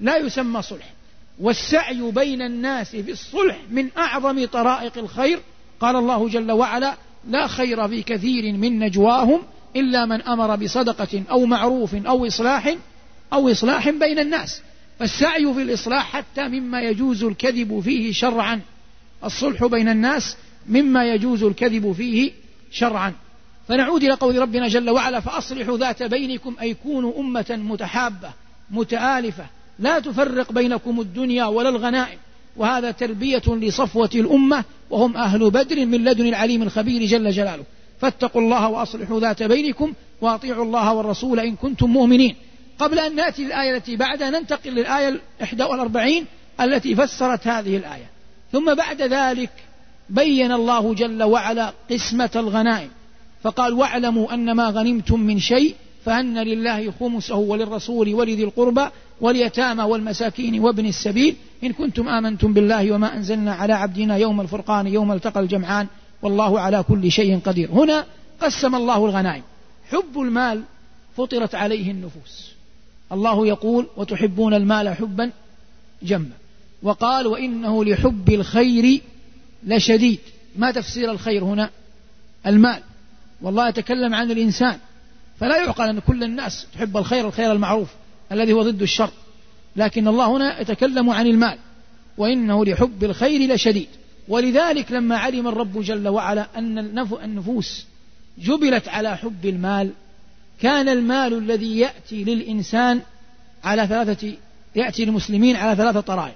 [0.00, 0.92] لا يسمى صلح.
[1.40, 5.40] والسعي بين الناس في الصلح من أعظم طرائق الخير.
[5.80, 6.96] قال الله جل وعلا
[7.28, 9.42] لا خير في كثير من نجواهم
[9.76, 12.74] إلا من أمر بصدقة أو معروف أو إصلاح
[13.32, 14.62] أو إصلاح بين الناس.
[14.98, 18.60] فالسعي في الإصلاح حتى مما يجوز الكذب فيه شرعا.
[19.24, 20.36] الصلح بين الناس
[20.68, 22.32] مما يجوز الكذب فيه
[22.70, 23.12] شرعا.
[23.68, 28.30] فنعود إلى قول ربنا جل وعلا فأصلحوا ذات بينكم أي كونوا أمة متحابة
[28.70, 29.46] متآلفة.
[29.78, 32.18] لا تفرق بينكم الدنيا ولا الغنائم.
[32.56, 37.64] وهذا تربية لصفوة الأمة وهم أهل بدر من لدن العليم الخبير جل جلاله.
[38.00, 42.36] فاتقوا الله وأصلحوا ذات بينكم وأطيعوا الله والرسول إن كنتم مؤمنين.
[42.78, 46.26] قبل أن نأتي للآية التي بعدها ننتقل للآية الإحدى والأربعين
[46.60, 48.10] التي فسرت هذه الآية.
[48.52, 49.50] ثم بعد ذلك
[50.10, 52.90] بين الله جل وعلا قسمة الغنائم.
[53.42, 58.86] فقال واعلموا أن ما غنمتم من شيء فأن لله خمسه وللرسول ولذي القربى
[59.20, 61.36] واليتامى والمساكين وابن السبيل.
[61.64, 65.86] إن كنتم آمنتم بالله وما أنزلنا على عبدنا يوم الفرقان يوم التقى الجمعان
[66.22, 67.70] والله على كل شيء قدير.
[67.70, 68.04] هنا
[68.40, 69.42] قسم الله الغنائم.
[69.90, 70.62] حب المال
[71.16, 72.52] فطرت عليه النفوس.
[73.12, 75.30] الله يقول وتحبون المال حبا
[76.02, 76.41] جما.
[76.82, 79.00] وقال وإنه لحب الخير
[79.64, 80.18] لشديد.
[80.56, 81.70] ما تفسير الخير هنا؟
[82.46, 82.82] المال.
[83.42, 84.78] والله يتكلم عن الإنسان.
[85.40, 87.88] فلا يعقل أن كل الناس تحب الخير الخير المعروف
[88.32, 89.10] الذي هو ضد الشر.
[89.76, 91.58] لكن الله هنا يتكلم عن المال.
[92.18, 93.88] وإنه لحب الخير لشديد.
[94.28, 96.78] ولذلك لما علم الرب جل وعلا أن
[97.24, 97.86] النفوس
[98.38, 99.90] جبلت على حب المال
[100.60, 103.00] كان المال الذي يأتي للإنسان
[103.64, 104.32] على ثلاثة
[104.76, 106.34] يأتي للمسلمين على ثلاثة طرائق.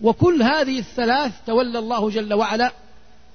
[0.00, 2.72] وكل هذه الثلاث تولى الله جل وعلا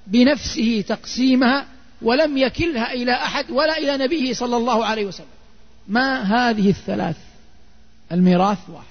[0.06, 1.66] بنفسه تقسيمها
[2.02, 5.26] ولم يكلها إلى أحد ولا إلى نبيه صلى الله عليه وسلم.
[5.88, 7.16] ما هذه الثلاث؟
[8.12, 8.86] الميراث واحد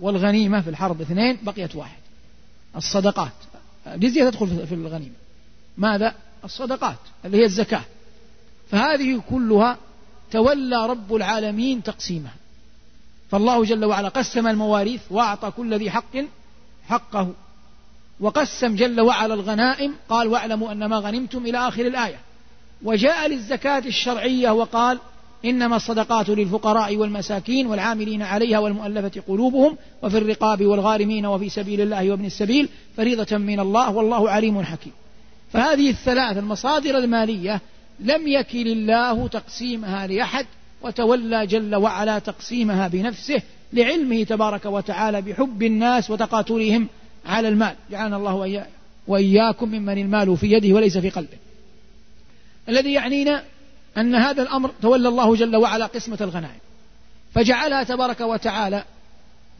[0.00, 1.98] والغنيمة في الحرب اثنين بقيت واحد.
[2.76, 3.32] الصدقات.
[3.86, 5.14] الجزية تدخل في الغنيمة.
[5.78, 7.82] ماذا؟ الصدقات اللي هي الزكاة.
[8.70, 9.78] فهذه كلها
[10.30, 12.34] تولى رب العالمين تقسيمها.
[13.30, 16.16] فالله جل وعلا قسم المواريث وأعطى كل ذي حق
[16.90, 17.32] حقه
[18.20, 22.18] وقسم جل وعلا الغنائم قال واعلموا أن ما غنمتم إلى آخر الآية.
[22.82, 24.98] وجاء للزكاة الشرعية وقال
[25.44, 32.24] إنما الصدقات للفقراء والمساكين والعاملين عليها والمؤلفة قلوبهم وفي الرقاب والغارمين وفي سبيل الله وابن
[32.24, 34.92] السبيل فريضة من الله والله عليم حكيم.
[35.52, 37.60] فهذه الثلاث المصادر المالية
[38.00, 40.46] لم يكل الله تقسيمها لأحد
[40.82, 46.88] وتولى جل وعلا تقسيمها بنفسه لعلمه تبارك وتعالى بحب الناس وتقاتلهم
[47.26, 47.74] على المال.
[47.90, 48.66] جعلنا الله
[49.06, 51.36] وإياكم ممن المال في يده وليس في قلبه.
[52.68, 53.44] الذي يعنينا
[53.98, 56.60] أن هذا الأمر تولى الله جل وعلا قسمة الغنائم.
[57.34, 58.84] فجعلها تبارك وتعالى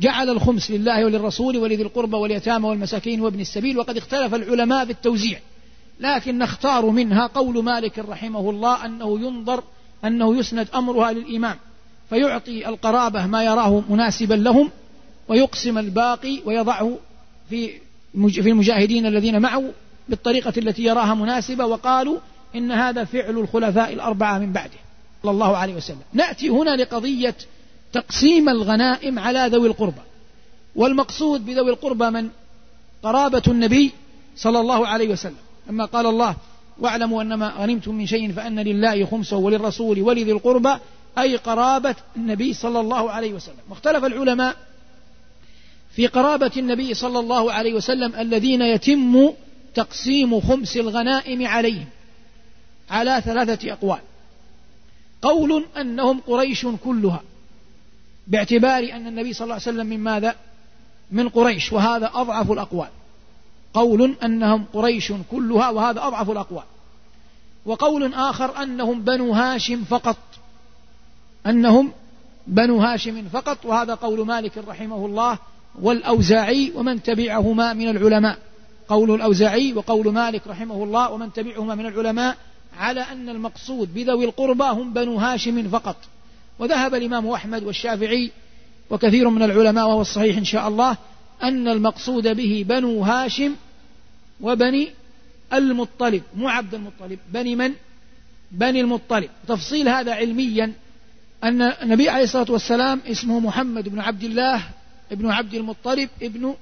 [0.01, 5.39] جعل الخمس لله وللرسول ولذي القربى واليتامى والمساكين وابن السبيل وقد اختلف العلماء في التوزيع.
[6.01, 9.63] لكن نختار منها قول مالك رحمه الله أنه ينظر
[10.05, 11.57] أنه يسند أمرها للإمام.
[12.11, 14.71] فيعطي القرابة ما يراه مناسبا لهم
[15.29, 16.99] ويقسم الباقي ويضعه
[17.51, 17.73] في
[18.15, 19.65] في المجاهدين الذين معه
[20.09, 22.19] بالطريقة التي يراها مناسبة وقالوا
[22.55, 24.79] إن هذا فعل الخلفاء الأربعة من بعده
[25.23, 26.03] صلى الله عليه وسلم.
[26.13, 27.35] نأتي هنا لقضية
[27.93, 30.01] تقسيم الغنائم على ذوي القربى.
[30.77, 32.29] والمقصود بذوي القربى من؟
[33.03, 33.93] قرابة النبي
[34.37, 35.37] صلى الله عليه وسلم.
[35.71, 36.37] لما قال الله
[36.79, 40.77] واعلموا أنما غنمتم من شيء فأن لله خمسه وللرسول ولذي القربى
[41.19, 43.57] أي قرابة النبي صلى الله عليه وسلم.
[43.69, 44.57] واختلف العلماء
[45.93, 49.33] في قرابة النبي صلى الله عليه وسلم الذين يتم
[49.75, 51.87] تقسيم خمس الغنائم عليهم
[52.91, 54.01] على ثلاثة أقوال.
[55.23, 57.23] قول أنهم قريش كلها
[58.27, 60.35] باعتبار أن النبي صلى الله عليه وسلم من ماذا؟
[61.13, 62.89] من قريش وهذا أضعف الأقوال.
[63.75, 66.65] قول أنهم قريش كلها وهذا أضعف الأقوال.
[67.67, 70.17] وقول آخر أنهم بنو هاشم فقط.
[71.47, 71.93] أنهم
[72.47, 75.39] بنو هاشم فقط وهذا قول مالك رحمه الله
[75.83, 78.39] والأوزاعي ومن تبعهما من العلماء.
[78.89, 82.37] قول الأوزاعي وقول مالك رحمه الله ومن تبعهما من العلماء
[82.79, 85.97] على أن المقصود بذوي القربى هم بنو هاشم فقط.
[86.59, 88.31] وذهب الإمام أحمد والشافعي
[88.91, 90.97] وكثير من العلماء وهو الصحيح إن شاء الله
[91.43, 93.55] أن المقصود به بنو هاشم
[94.41, 94.91] وبني
[95.53, 97.73] المطلب مو عبد المطلب بني من؟
[98.53, 99.29] بني المطلب.
[99.49, 100.73] تفصيل هذا علميا
[101.45, 104.63] أن النبي عليه الصلاة والسلام اسمه محمد بن عبد الله
[105.13, 106.55] ابن عبد المطلب ابن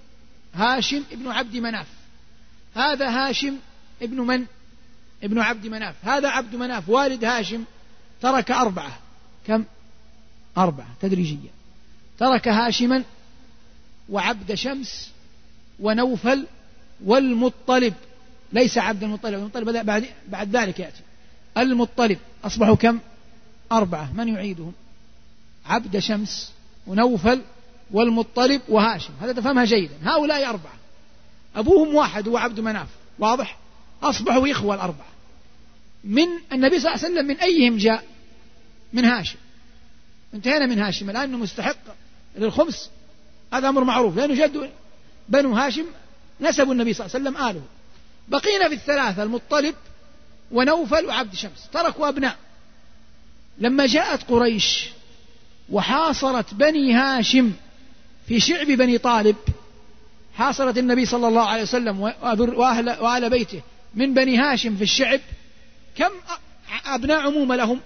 [0.54, 1.86] هاشم ابن عبد مناف.
[2.74, 3.56] هذا هاشم
[4.02, 4.44] ابن من؟
[5.22, 5.94] ابن عبد مناف.
[6.02, 7.64] هذا عبد مناف والد هاشم
[8.22, 8.98] ترك أربعة.
[9.46, 9.64] كم؟
[10.58, 11.50] أربعة تدريجيا.
[12.18, 13.02] ترك هاشما
[14.08, 15.10] وعبد شمس
[15.80, 16.46] ونوفل
[17.04, 17.94] والمطلب.
[18.52, 21.00] ليس عبد المطلب المطلب بعد, بعد ذلك يأتي.
[21.56, 22.98] المطلب أصبحوا كم؟
[23.72, 24.72] أربعة من يعيدهم؟
[25.66, 26.52] عبد شمس
[26.86, 27.42] ونوفل
[27.90, 29.12] والمطلب وهاشم.
[29.20, 29.94] هذا تفهمها جيدا.
[30.02, 30.74] هؤلاء أربعة.
[31.56, 32.88] أبوهم واحد هو عبد مناف.
[33.18, 33.58] واضح؟
[34.02, 35.08] أصبحوا إخوة الأربعة.
[36.04, 38.04] من النبي صلى الله عليه وسلم من أيهم جاء؟
[38.92, 39.38] من هاشم.
[40.34, 41.10] انتهينا من هاشم.
[41.10, 41.76] الآن مستحق
[42.36, 42.90] للخمس
[43.52, 44.16] هذا أمر معروف.
[44.16, 44.70] لأنه جد
[45.28, 45.86] بنو هاشم
[46.40, 47.62] نسبوا النبي صلى الله عليه وسلم آله.
[48.28, 49.74] بقينا في الثلاثة المطلب
[50.52, 51.68] ونوفل وعبد شمس.
[51.72, 52.36] تركوا أبناء.
[53.60, 54.88] لما جاءت قريش
[55.70, 57.52] وحاصرت بني هاشم
[58.28, 59.36] في شعب بني طالب
[60.34, 63.62] حاصرت النبي صلى الله عليه وسلم وأهل, وأهل بيته
[63.94, 65.20] من بني هاشم في الشعب
[65.96, 66.10] كم
[66.86, 67.80] أبناء عمومة لهم؟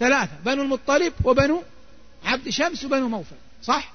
[0.00, 1.62] ثلاثة بنو المطلب وبنو
[2.24, 3.92] عبد شمس وبنو موفل صح؟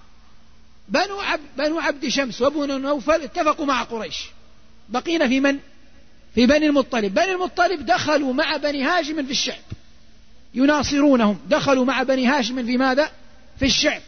[0.89, 4.26] بنو عبد, بنو عبد شمس وبنو نوفل اتفقوا مع قريش.
[4.89, 5.60] بقينا في من؟
[6.36, 7.13] في بني المطلب.
[7.13, 9.63] بني المطلب دخلوا مع بني هاشم في الشعب.
[10.56, 11.38] يناصرونهم.
[11.50, 13.10] دخلوا مع بني هاشم في ماذا؟
[13.60, 14.02] في الشعب.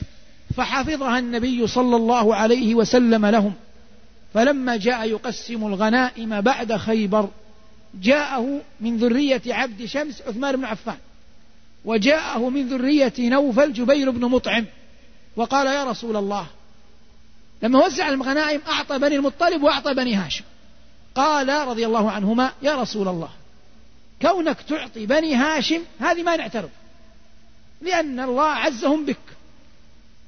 [0.56, 3.54] فحفظها النبي صلى الله عليه وسلم لهم.
[4.34, 7.30] فلما جاء يقسم الغنائم بعد خيبر
[8.02, 10.98] جاءه من ذرية عبد شمس عثمان بن عفان
[11.86, 14.66] وجاءه من ذرية نوفل جبير بن مطعم.
[15.36, 16.48] وقال يا رسول الله
[17.64, 20.44] لما وزع الغنائم أعطى بني المطلب وأعطى بني هاشم.
[21.16, 23.30] قال رضي الله عنهما يا رسول الله
[24.22, 26.70] كونك تعطي بني هاشم هذه ما نعترض.
[27.82, 29.18] لأن الله عزهم بك.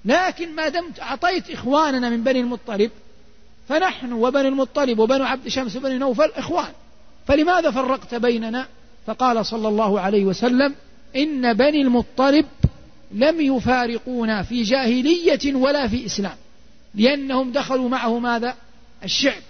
[0.06, 2.92] لكن ما دمت أعطيت إخواننا من بني المطلب
[3.70, 6.72] فنحن وبني المطلب وبنو عبد شمس وبني نوفل إخوان.
[7.28, 8.68] فلماذا فرقت بيننا؟
[9.08, 10.76] فقال صلى الله عليه وسلم
[11.16, 12.46] إن بني المطلب
[13.12, 16.36] لم يفارقونا في جاهلية ولا في إسلام.
[16.96, 18.56] لأنهم دخلوا معه ماذا؟
[19.04, 19.42] الشعب.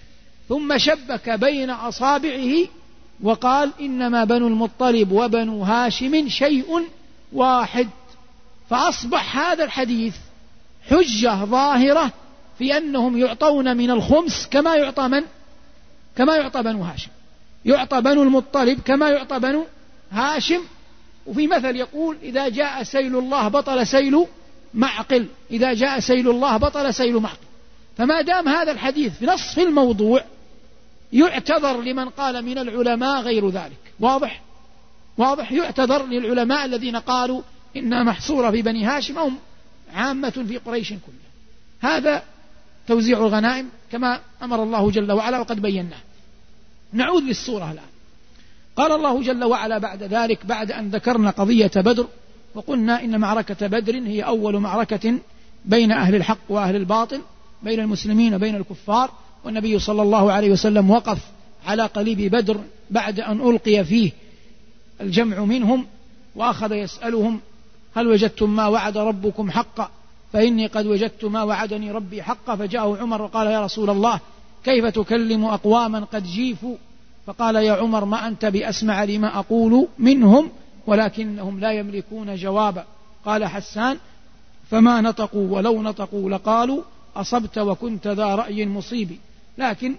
[0.49, 2.67] ثم شبك بين أصابعه
[3.23, 6.87] وقال إنما بنو المطلب وبنو هاشم شيء
[7.33, 7.89] واحد.
[8.69, 10.15] فأصبح هذا الحديث
[10.89, 12.11] حجة ظاهرة
[12.59, 15.23] في أنهم يعطون من الخمس كما يعطى من؟
[16.15, 17.09] كما يعطى بنو هاشم.
[17.65, 19.65] يعطى بنو المطلب كما يعطى بنو
[20.11, 20.61] هاشم.
[21.27, 24.25] وفي مثل يقول إذا جاء نهر الله بطل نهر
[24.73, 25.27] معقل.
[25.51, 27.37] إذا جاء نهر الله بطل نهر معقل.
[27.97, 30.23] فما دام هذا الحديث في نص الموضوع
[31.13, 33.93] يعتذر لمن قال من العلماء غير ذلك.
[33.99, 34.41] واضح؟
[35.17, 37.41] واضح؟ يعتذر للعلماء الذين قالوا
[37.75, 39.31] إنها محصورة في بني هاشم أو
[39.93, 41.29] عامة في قريش كلها.
[41.97, 42.23] هذا
[42.87, 45.97] توزيع الغنائم كما أمر الله جل وعلا وقد بيناه.
[46.93, 47.89] نعود للصورة الآن.
[48.75, 52.07] قال الله جل وعلا بعد ذلك بعد أن ذكرنا قضية بدر
[52.55, 55.19] وقلنا إن معركة بدر هي أول معركة
[55.65, 57.21] بين أهل الحق وأهل الباطل
[57.63, 59.11] بين المسلمين وبين الكفار.
[59.45, 61.19] والنبي صلى الله عليه وسلم وقف
[61.65, 62.59] على قليب بدر
[62.89, 64.11] بعد أن ألقي فيه
[65.01, 65.85] الجمع منهم
[66.35, 67.39] وأخذ يسألهم
[67.95, 69.89] هل وجدتم ما وعد ربكم حقا؟
[70.33, 74.19] فإني قد وجدت ما وعدني ربي حقا فجاءه عمر وقال يا رسول الله
[74.63, 76.75] كيف تكلم أقواما قد جيفوا؟
[77.25, 80.49] فقال يا عمر ما أنت بأسمع لما أقول منهم
[80.87, 82.85] ولكنهم لا يملكون جوابا.
[83.25, 83.97] قال حسان
[84.69, 86.81] فما نطقوا ولو نطقوا لقالوا
[87.15, 89.17] أصبت وكنت ذا رأي مصيب.
[89.59, 89.95] لكن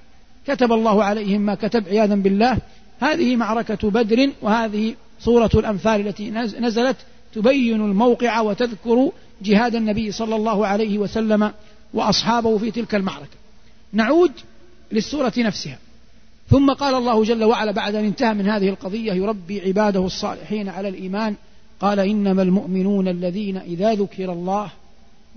[0.47, 2.59] كتب الله عليهم ما كتب عياذا بالله.
[3.01, 6.31] هذه معركة بدر وهذه سورة الأنفال التي
[6.61, 6.97] نزلت
[7.35, 11.53] تبين الموقع وتذكر جهاد النبي صلى الله عليه وسلم
[11.95, 13.37] وأصحابه في تلك المعركة.
[13.93, 14.33] نعود
[14.93, 15.79] للسورة نفسها.
[16.51, 20.89] ثم قال الله جل وعلا بعد أن انتهى من هذه القضية يربي عباده الصالحين على
[20.89, 21.35] الإيمان.
[21.81, 24.71] قال إنما المؤمنون الذين إذا ذكر الله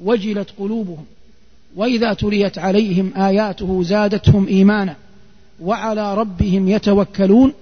[0.03, 1.05] وجلت قلوبهم.
[1.76, 4.95] وإذا تليت عليهم آياته زادتهم إيمانا
[5.61, 7.53] وعلى ربهم يتوكلون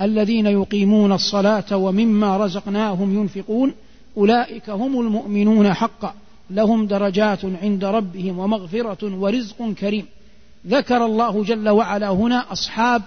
[0.00, 3.74] الذين يقيمون الصلاة ومما رزقناهم ينفقون
[4.16, 6.14] أولئك هم المؤمنون حقا
[6.50, 10.06] لهم درجات عند ربهم ومغفرة ورزق كريم
[10.66, 13.02] ذكر الله جل وعلا هنا أصحاب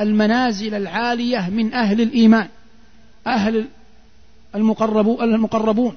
[0.00, 2.48] المنازل العالية من أهل الإيمان
[3.26, 3.64] أهل
[4.54, 5.94] المقربون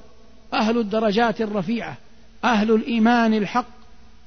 [0.54, 1.96] أهل الدرجات الرفيعة
[2.44, 3.75] أهل الإيمان الحق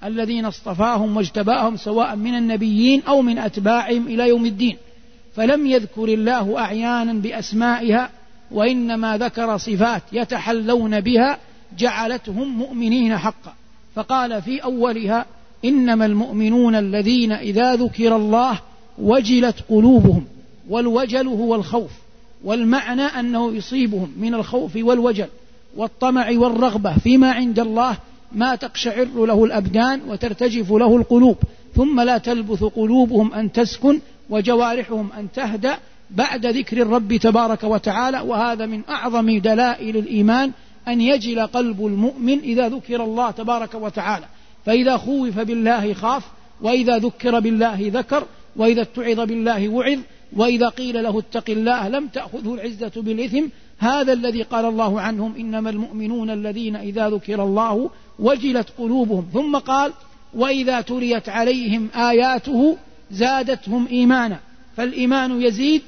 [0.04, 4.78] الذين اصطفاهم واجتباهم سواء من النبيين أو من أتباعهم إلى يوم الدين.
[5.36, 8.10] فلم يذكر الله أعيانا بأسمائها
[8.52, 11.38] وإنما ذكر صفات يتحلون بها
[11.78, 13.54] جعلتهم مؤمنين حقا.
[13.96, 15.26] فقال في أولها
[15.66, 18.60] إنما المؤمنون الذين إذا ذكر الله
[18.98, 20.26] وجلت قلوبهم
[20.70, 21.92] والوجل هو الخوف
[22.44, 25.28] والمعنى أنه يصيبهم من الخوف والوجل
[25.78, 27.98] والطمع والرغبة فيما عند الله
[28.32, 31.38] ما تقشعر له الأبدان وترتجف له القلوب
[31.76, 34.00] ثم لا تلبث قلوبهم أن تسكن
[34.30, 35.78] وجوارحهم أن تهدأ
[36.12, 38.20] بعد ذكر الرب تبارك وتعالى.
[38.20, 40.52] وهذا من أعظم دلائل الإيمان
[40.88, 44.26] أن يجل قلب المؤمن إذا ذكر الله تبارك وتعالى.
[44.66, 46.24] فإذا خوف بالله خاف
[46.62, 48.24] وإذا ذكر بالله ذكر
[48.56, 50.00] وإذا اتعظ بالله وعظ
[50.36, 53.46] وإذا قيل له اتق الله لم تأخذه العزة بالإثم.
[53.80, 57.90] هذا الذي قال الله عنهم إنما المؤمنون الذين إذا ذكر الله
[58.20, 59.26] وجلت قلوبهم.
[59.34, 59.94] ثم قال
[60.34, 62.78] وإذا تليت عليهم آياته
[63.12, 64.40] زادتهم إيمانا.
[64.78, 65.82] فالإيمان يزيد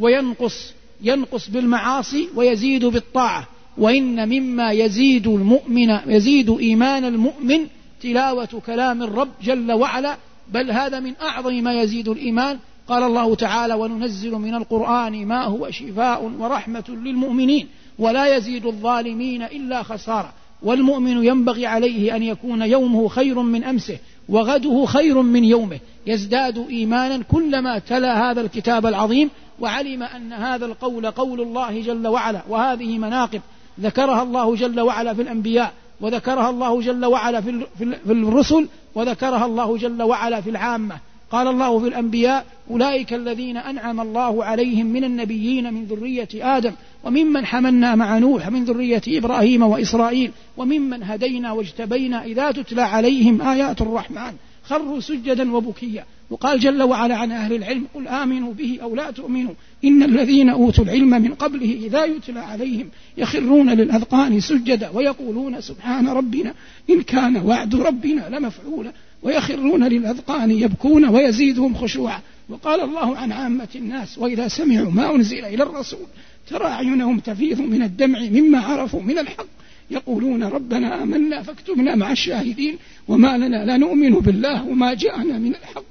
[0.00, 0.72] وينقص
[1.02, 3.48] ينقص بالمعاصي ويزيد بالطاعة.
[3.78, 7.66] وإن مما يزيد المؤمن يزيد إيمان المؤمن
[8.02, 10.16] تلاوة كلام الرب جل وعلا.
[10.52, 12.58] بل هذا من أعظم ما يزيد الإيمان.
[12.88, 17.68] قال الله تعالى وننزل من القرآن ما هو شفاء ورحمة للمؤمنين.
[17.98, 20.32] ولا يزيد الظالمين إلا خسارة.
[20.62, 23.98] والمؤمن ينبغي عليه أن يكون يومه خير من أمسه
[24.28, 25.78] وغده خير من يومه.
[26.06, 29.30] يزداد إيمانا كلما تلا هذا الكتاب العظيم
[29.60, 32.42] وعلم أن هذا القول قول الله جل وعلا.
[32.48, 33.40] وهذه مناقب.
[33.80, 37.64] ذكرها الله جل وعلا في الأنبياء وذكرها الله جل وعلا في
[38.06, 40.96] الرسل وذكرها الله جل وعلا في العامة.
[41.30, 46.72] قال الله في الأنبياء أولئك الذين أنعم الله عليهم من النبيين من ذرية آدم
[47.04, 53.80] وممن حملنا مع نوح من ذرية إبراهيم وإسرائيل وممن هدينا واجتبينا إذا تتلى عليهم آيات
[53.82, 54.32] الرحمن.
[54.64, 56.04] خروا سجدا وبكيا.
[56.30, 59.54] وقال جل وعلا عن أهل العلم قل آمنوا به أو لا تؤمنوا.
[59.84, 66.54] إن الذين أوتوا العلم من قبله إذا يتلى عليهم يخرون للأذقان سجدا ويقولون سبحان ربنا
[66.90, 68.92] إن كان وعد ربنا لمفعولا.
[69.24, 72.20] ويخرون للأذقان يبكون ويزيدهم خشوعا.
[72.48, 76.06] وقال الله عن عامة الناس وإذا سمعوا ما أنزل إلى الرسول
[76.50, 79.46] ترى أعينهم تفيض من الدمع مما عرفوا من الحق.
[79.90, 82.76] يقولون ربنا آمنا فاكتبنا مع الشاهدين
[83.08, 85.84] وما لنا لا نؤمن بالله وما جاءنا من الحق.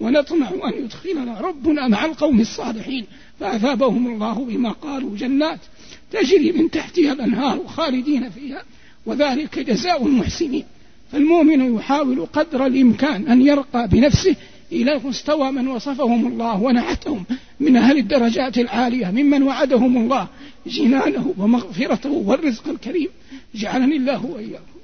[0.00, 3.06] ونطمع أن يدخلنا ربنا مع القوم الصالحين.
[3.40, 5.60] فأثابهم الله بما قالوا جنات
[6.12, 8.62] تجري من تحتها الأنهار خالدين فيها.
[9.06, 10.64] وذلك جزاء المحسنين.
[11.12, 14.36] فالمؤمن يحاول قدر الإمكان أن يرقى بنفسه
[14.72, 17.24] إلى مستوى من وصفهم الله ونعتهم
[17.60, 20.28] من أهل الدرجات العالية ممن وعدهم الله
[20.66, 23.08] جنانه ومغفرته والرزق الكريم.
[23.54, 24.75] جعلني الله وإياكم.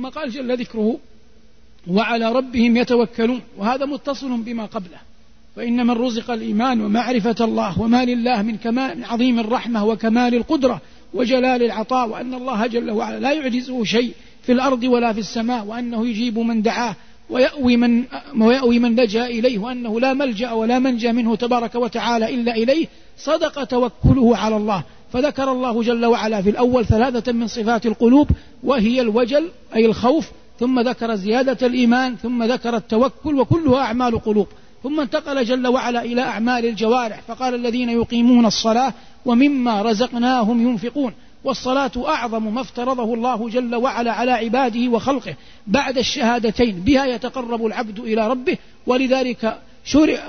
[0.00, 0.98] ثم قال جل ذكره
[1.90, 3.40] وعلى ربهم يتوكلون.
[3.58, 5.00] وهذا متصل بما قبله.
[5.56, 10.80] فإن من رزق الإيمان ومعرفة الله وما لله من كمال عظيم الرحمة وكمال القدرة
[11.14, 16.06] وجلال العطاء وأن الله جل وعلا لا يعجزه شيء في الأرض ولا في السماء وأنه
[16.06, 16.96] يجيب من دعاه
[17.30, 18.04] ويأوي من
[18.38, 22.86] ويأوي من لجأ إليه وأنه لا ملجأ ولا منجى منه تبارك وتعالى إلا إليه.
[23.18, 24.82] صدق توكله على الله.
[25.12, 28.28] فذكر الله جل وعلا في الأول ثلاثة من صفات القلوب
[28.64, 30.30] وهي الوجل أي الخوف
[30.60, 34.46] ثم ذكر زيادة الإيمان ثم ذكر التوكل وكلها أعمال قلوب.
[34.82, 38.92] ثم انتقل جل وعلا إلى أعمال الجوارح فقال الذين يقيمون الصلاة
[39.26, 41.12] ومما رزقناهم ينفقون
[41.44, 45.34] والصلاة أعظم ما افترضه الله جل وعلا على عباده وخلقه.
[45.66, 49.58] بعد الشهادتين بها يتقرب العبد إلى ربه ولذلك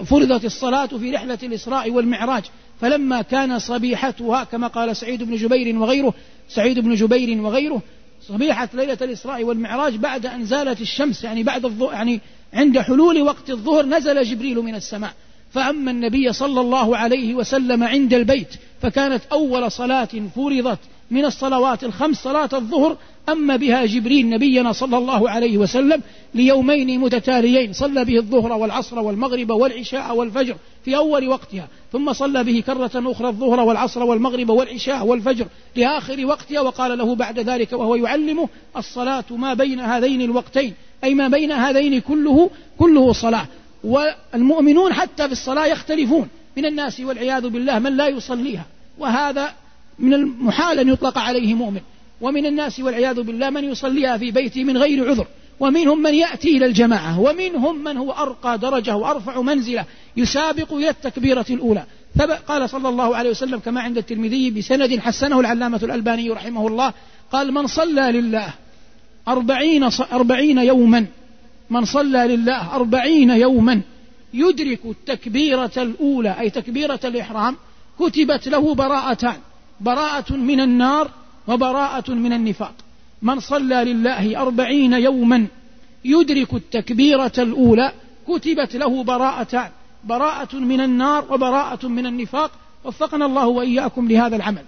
[0.05, 2.43] فرضت الصلاة في رحلة الإسراء والمعراج.
[2.81, 6.13] فلما كان صبيحتها كما قال سعيد بن جبير وغيره
[6.49, 7.81] سعيد بن جبير وغيره
[8.27, 12.19] صبيحة ليلة الإسراء والمعراج بعد أن زالت الشمس يعني بعد الظهر يعني
[12.53, 15.13] عند حلول وقت الظهر نزل جبريل من السماء.
[15.51, 20.79] فأما النبي صلى الله عليه وسلم عند البيت فكانت أول صلاة فرضت
[21.11, 22.97] من الصلوات الخمس صلاة الظهر
[23.29, 26.01] أما بها جبريل نبينا صلى الله عليه وسلم
[26.33, 27.73] ليومين متتاليين.
[27.73, 30.55] صلى به الظهر والعصر والمغرب والعشاء والفجر
[30.85, 35.45] في أول وقتها ثم صلى به كرة أخرى الظهر والعصر والمغرب والعشاء والفجر
[35.75, 41.27] لآخر وقتها وقال له بعد ذلك وهو يعلمه الصلاة ما بين هذين الوقتين أي ما
[41.27, 42.49] بين هذين كله
[42.79, 43.45] كله صلاة.
[43.83, 48.65] والمؤمنون حتى في الصلاة يختلفون من الناس والعياذ بالله من لا يصليها.
[48.99, 49.53] وهذا
[50.01, 51.81] من المحال أن يطلق عليه مؤمن.
[52.21, 55.27] ومن الناس والعياذ بالله من يصليها في بيته من غير عذر.
[55.59, 57.19] ومنهم من يأتي إلى الجماعة.
[57.19, 59.85] ومنهم من هو أرقى درجة وأرفع منزلة
[60.17, 61.83] يسابق إلى التكبيرة الأولى.
[62.47, 66.93] قال صلى الله عليه وسلم كما عند الترمذي بسند حسنه العلامة الألباني رحمه الله.
[67.31, 68.53] قال من صلى لله
[69.27, 71.05] أربعين, أربعين يوما
[71.69, 73.81] من صلى لله أربعين يوما
[74.33, 77.55] يدرك التكبيرة الأولى أي تكبيرة الإحرام
[77.99, 79.37] كتبت له براءتان.
[79.81, 81.09] براءة من النار
[81.47, 82.73] وبراءة من النفاق.
[83.21, 85.47] من صلى لله أربعين يوما
[86.05, 87.91] يدرك التكبيرة الأولى
[88.27, 89.69] كتبت له براءتان
[90.03, 92.51] براءة من النار وبراءة من النفاق.
[92.83, 94.63] وفقنا الله وإياكم لهذا العمل.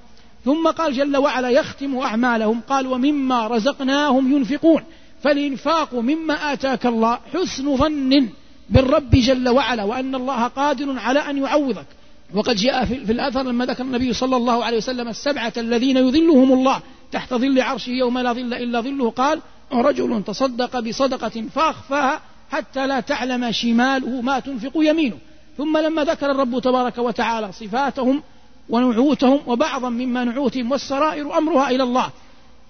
[0.45, 2.61] ثم قال جل وعلا يختم أعمالهم.
[2.69, 4.83] قال ومما رزقناهم ينفقون.
[5.23, 8.29] فالإنفاق مما آتاك الله حسن ظن
[8.69, 11.85] بالرب جل وعلا وأن الله قادر على أن يعوضك.
[12.33, 16.81] وقد جاء في الأثر لما ذكر النبي صلى الله عليه وسلم السبعة الذين يظلهم الله
[17.11, 19.41] تحت ظل عرشه يوم لا ظل إلا ظله قال
[19.73, 22.21] رجل تصدق بصدقة فأخفاها
[22.51, 25.17] حتى لا تعلم شماله ما تنفق يمينه.
[25.57, 28.23] ثم لما ذكر الرب تبارك وتعالى صفاتهم
[28.69, 32.09] ونعوتهم وبعضا مما نعوتهم والسرائر أمرها إلى الله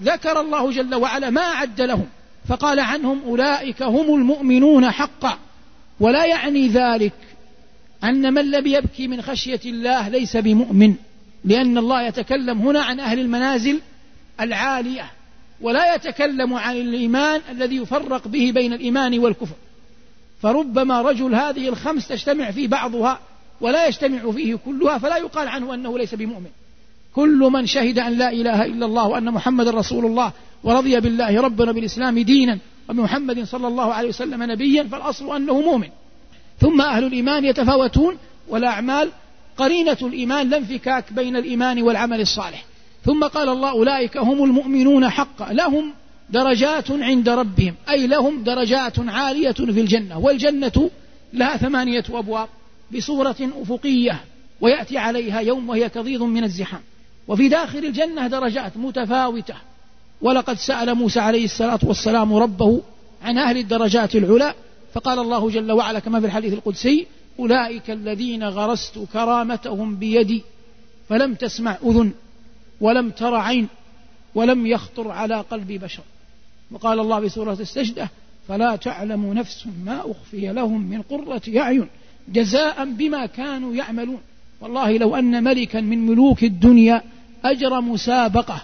[0.02, 2.06] ذكر الله جل وعلا ما أعد لهم
[2.48, 5.38] فقال عنهم أولئك هم المؤمنون حقا
[6.00, 7.14] ولا يعني ذلك
[8.04, 10.96] أن من لم يبكي من خشية الله ليس بمؤمن
[11.46, 13.80] لأن الله يتكلم هنا عن أهل المنازل
[14.42, 15.12] العالية
[15.62, 19.56] ولا يتكلم عن الإيمان الذي يفرق به بين الإيمان والكفر.
[20.42, 23.20] فربما رجل هذه الخمس تجتمع في بعضها
[23.62, 26.50] ولا يجتمع فيه كلها فلا يقال عنه أنه ليس بمؤمن.
[27.16, 30.32] كل من شهد أن لا إله إلا الله وأن محمد رسول الله
[30.64, 35.90] ورضي بالله ربنا بالإسلام دينا وبمحمد صلى الله عليه وسلم نبيا فالأصل أنه مؤمن.
[36.64, 39.10] ثم أهل الإيمان يتفاوتون والأعمال
[39.58, 42.66] قرينة الإيمان لا انفكاك بين الإيمان والعمل الصالح.
[43.06, 45.94] ثم قال الله أولئك هم المؤمنون حقا لهم
[46.30, 50.90] درجات عند ربهم أي لهم درجات عالية في الجنة والجنة
[51.34, 52.48] لها ثمانية أبواب
[52.96, 54.24] بصورة أفقية
[54.62, 56.82] ويأتي عليها يوم وهي كضيض من الزحام.
[57.28, 59.56] وفي داخل الجنة درجات متفاوتة.
[60.22, 62.82] ولقد سأل موسى عليه الصلاة والسلام ربه
[63.24, 64.54] عن أهل الدرجات العلى
[64.94, 67.08] فقال الله جل وعلا كما في الحديث القدسي
[67.40, 70.44] أولئك الذين غرست كرامتهم بيدي
[71.10, 72.12] فلم تسمع أذن
[72.82, 73.68] ولم تر عين
[74.36, 76.04] ولم يخطر على قلب بشر.
[76.72, 78.10] وقال الله في سورة السجدة
[78.48, 81.88] فلا تعلم نفس ما أخفي لهم من قرة أعين
[82.28, 84.20] جزاء بما كانوا يعملون.
[84.62, 87.02] والله لو أن ملكا من ملوك الدنيا
[87.46, 88.64] أجرى مسابقة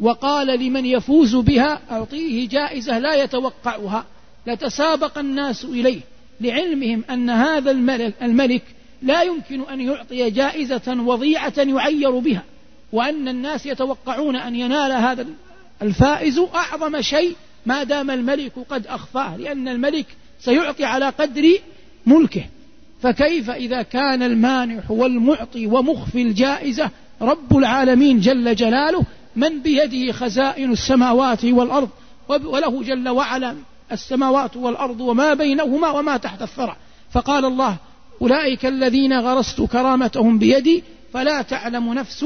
[0.00, 4.04] وقال لمن يفوز بها أعطيه جائزة لا يتوقعها.
[4.46, 6.00] لتسابق الناس إليه
[6.40, 8.62] لعلمهم أن هذا الملك, الملك
[9.02, 12.42] لا يمكن أن يعطي جائزة وضيعة يعير بها
[12.92, 15.26] وأن الناس يتوقعون أن ينال هذا
[15.82, 17.36] الفائز أعظم شيء
[17.66, 20.06] ما دام الملك قد أخفاه لأن الملك
[20.40, 21.58] سيعطي على قدر
[22.06, 22.44] ملكه.
[23.02, 26.90] فكيف إذا كان المانح والمعطي ومخفي الجائزة
[27.22, 29.04] رب العالمين جل جلاله
[29.36, 31.88] من بيده خزائن السماوات والأرض
[32.28, 33.56] وله جل وعلا
[33.92, 36.76] السماوات والأرض وما بينهما وما تحت الثرى.
[37.12, 37.76] فقال الله
[38.22, 42.24] أولئك الذين غرست كرامتهم بيدي فلا تعلم نفس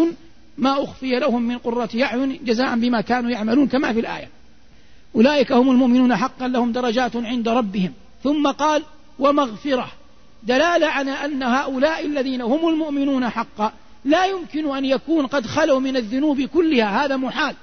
[0.59, 4.29] ما أخفي لهم من قرة أعين جزاء بما كانوا يعملون كما في الآية.
[5.15, 7.93] أولئك هم المؤمنون حقا لهم درجات عند ربهم.
[8.25, 8.83] ثم قال
[9.19, 9.89] ومغفرة.
[10.43, 13.73] دلالة على أن هؤلاء الذين هم المؤمنون حقا
[14.05, 17.05] لا يمكن أن يكون قد خلوا من الذنوب كلها.
[17.05, 17.55] هذا محال.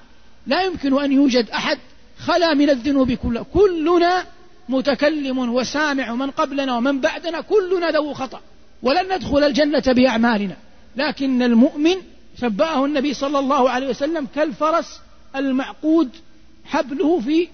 [0.48, 1.78] لا يمكن أن يوجد أحد
[2.26, 4.24] خلا من الذنوب كلها كلنا
[4.70, 8.42] متكلم وسامع ومن قبلنا ومن بعدنا كلنا ذو خطأ.
[8.84, 10.56] ولن ندخل الجنة بأعمالنا.
[10.96, 11.96] لكن المؤمن
[12.42, 15.00] شبهه النبي صلى الله عليه وسلم كالفرس
[15.36, 16.10] المعقود
[16.66, 17.48] حبله في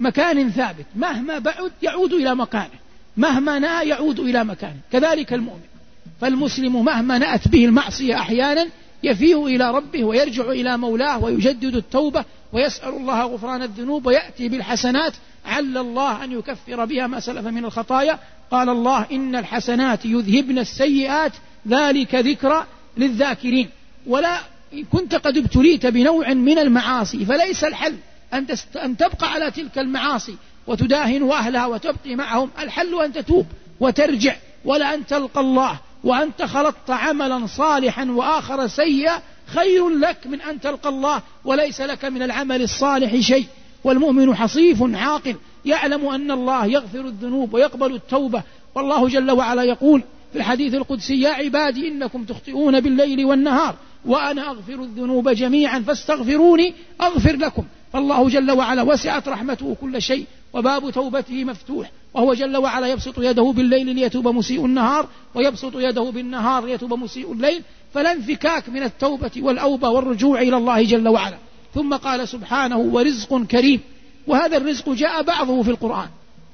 [0.00, 0.86] مكان ثابت.
[0.96, 2.78] مهما بعد يعود إلى مكانه.
[3.16, 4.80] مهما نأى يعود إلى مكانه.
[4.92, 5.72] كذلك المؤمن.
[6.20, 8.68] فالمسلم مهما نأت به المعصية أحيانا
[9.02, 15.12] يفيه إلى ربه ويرجع إلى مولاه ويجدد التوبة ويسأل الله غفران الذنوب ويأتي بالحسنات.
[15.46, 18.18] عل الله أن يكفر بها ما سلف من الخطايا.
[18.50, 21.32] قال الله إن الحسنات يذهبن السيئات
[21.68, 23.68] ذلك ذكرى للذاكرين.
[24.06, 24.38] ولا
[24.72, 27.96] إن كنت قد ابتليت بنوع من المعاصي فليس الحل
[28.34, 28.46] أن,
[28.84, 30.36] أن تبقى على تلك المعاصي
[30.66, 32.50] وتداهن أهلها وتبقي معهم.
[32.58, 33.46] الحل أن تتوب
[33.80, 35.78] وترجع ولا أن تلقى الله.
[36.04, 42.22] وأنت خلطت عملا صالحا وآخر سيئا خير لك من أن تلقى الله وليس لك من
[42.22, 43.46] العمل الصالح شيء.
[43.84, 48.42] والمؤمن حصيف عاقل يعلم أن الله يغفر الذنوب ويقبل التوبة.
[48.74, 53.74] والله جل وعلا يقول في الحديث القدسي يا عبادي إنكم تخطئون بالليل والنهار
[54.04, 57.64] وأنا أغفر الذنوب جميعا فاستغفروني أغفر لكم.
[57.92, 61.90] فالله جل وعلا وسعت رحمته كل شيء وباب توبته مفتوح.
[62.14, 67.62] وهو جل وعلا يبسط يده بالليل ليتوب مسيء النهار ويبسط يده بالنهار ليتوب مسيء الليل.
[67.94, 71.38] فلا انفكاك من التوبة والأوبة والرجوع إلى الله جل وعلا.
[71.74, 73.80] ثم قال سبحانه ورزق كريم.
[74.26, 76.08] وهذا الرزق جاء بعضه في القرآن.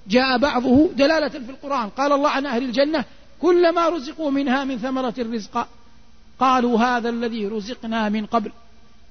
[0.08, 1.88] جاء بعضه دلالة في القرآن.
[1.88, 3.04] قال الله عن أهل الجنة
[3.40, 5.68] كلما رزقوا منها من ثمرة الرزق
[6.40, 8.52] قالوا هذا الذي رزقنا من قبل.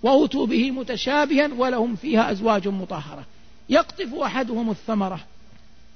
[0.04, 3.26] وأوتوا به متشابها ولهم فيها أزواج مطهرة.
[3.70, 5.20] يقطف أحدهم الثمرة.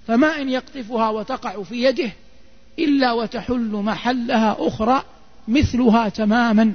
[0.08, 2.12] فما إن يقطفها وتقع في يده
[2.80, 5.04] إلا وتحل محلها أخرى
[5.48, 6.74] مثلها تماما.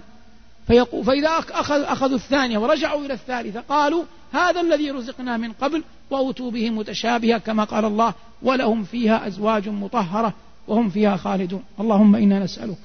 [0.67, 6.51] فيقول فإذا أخذ أخذوا الثانية ورجعوا إلى الثالثة قالوا هذا الذي رزقنا من قبل وأوتوا
[6.51, 10.35] به متشابها كما قال الله ولهم فيها أزواج مطهرة
[10.69, 11.63] وهم فيها خالدون.
[11.81, 12.79] اللهم إنا نسألك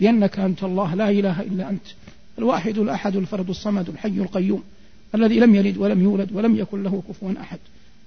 [0.00, 1.86] بأنك أنت الله لا إله إلا أنت
[2.38, 4.62] الواحد الأحد الفرد الصمد الحي القيوم
[5.14, 7.58] الذي لم يلد ولم يولد ولم يكن له كفوا أحد.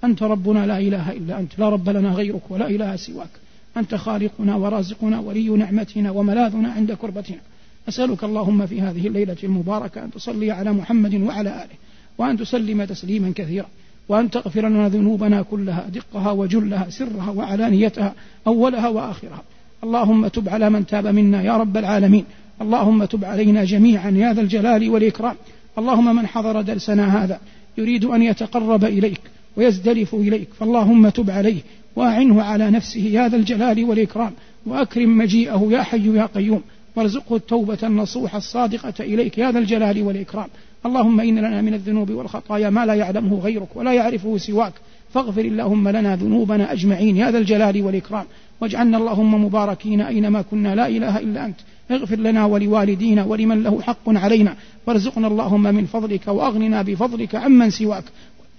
[0.04, 3.28] أنت ربنا لا إله إلا أنت لا رب لنا غيرك ولا إله سواك.
[3.76, 7.40] أنت خالقنا ورازقنا ولي نعمتنا وملاذنا عند كربتنا.
[7.88, 11.76] أسألك اللهم في هذه الليلة المباركة أن تصلي على محمد وعلى آله
[12.18, 13.66] وأن تسلم تسليما كثيرا
[14.08, 18.14] وأن تغفر لنا ذنوبنا كلها دقها وجلها سرها وعلانيتها
[18.46, 19.42] أولها وآخرها.
[19.84, 22.24] اللهم تب على من تاب منا يا رب العالمين.
[22.62, 25.36] اللهم تب علينا جميعا يا ذا الجلال والإكرام.
[25.78, 27.40] اللهم من حضر درسنا هذا
[27.78, 29.20] يريد أن يتقرب إليك.
[29.56, 31.60] ويزدلف إليك فاللهم تب عليه
[31.96, 34.32] وأعنه على نفسه يا ذا الجلال والإكرام
[34.66, 36.62] وأكرم مجيئه يا حي يا قيوم
[36.96, 40.48] وارزقه التوبة النصوح الصادقة إليك يا ذا الجلال والإكرام.
[40.86, 44.72] اللهم إن لنا من الذنوب والخطايا ما لا يعلمه غيرك ولا يعرفه سواك
[45.14, 48.24] فاغفر اللهم لنا ذنوبنا أجمعين يا ذا الجلال والإكرام.
[48.60, 51.56] واجعلنا اللهم مباركين أينما كنا لا إله إلا أنت.
[51.90, 54.54] اغفر لنا ولوالدينا ولمن له حق علينا.
[54.86, 58.04] وارزقنا اللهم من فضلك وأغننا بفضلك عمن سواك.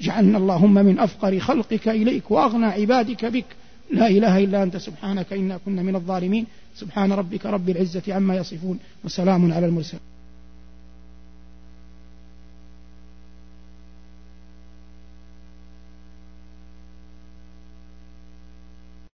[0.01, 3.45] اجعلنا اللهم من أفقر خلقك إليك وأغنى عبادك بك.
[3.91, 6.45] لا إله إلا أنت سبحانك إنا كنا من الظالمين.
[6.75, 8.79] سبحان ربك رب العزة عما يصفون.
[9.03, 10.16] وسلام على المرسلين.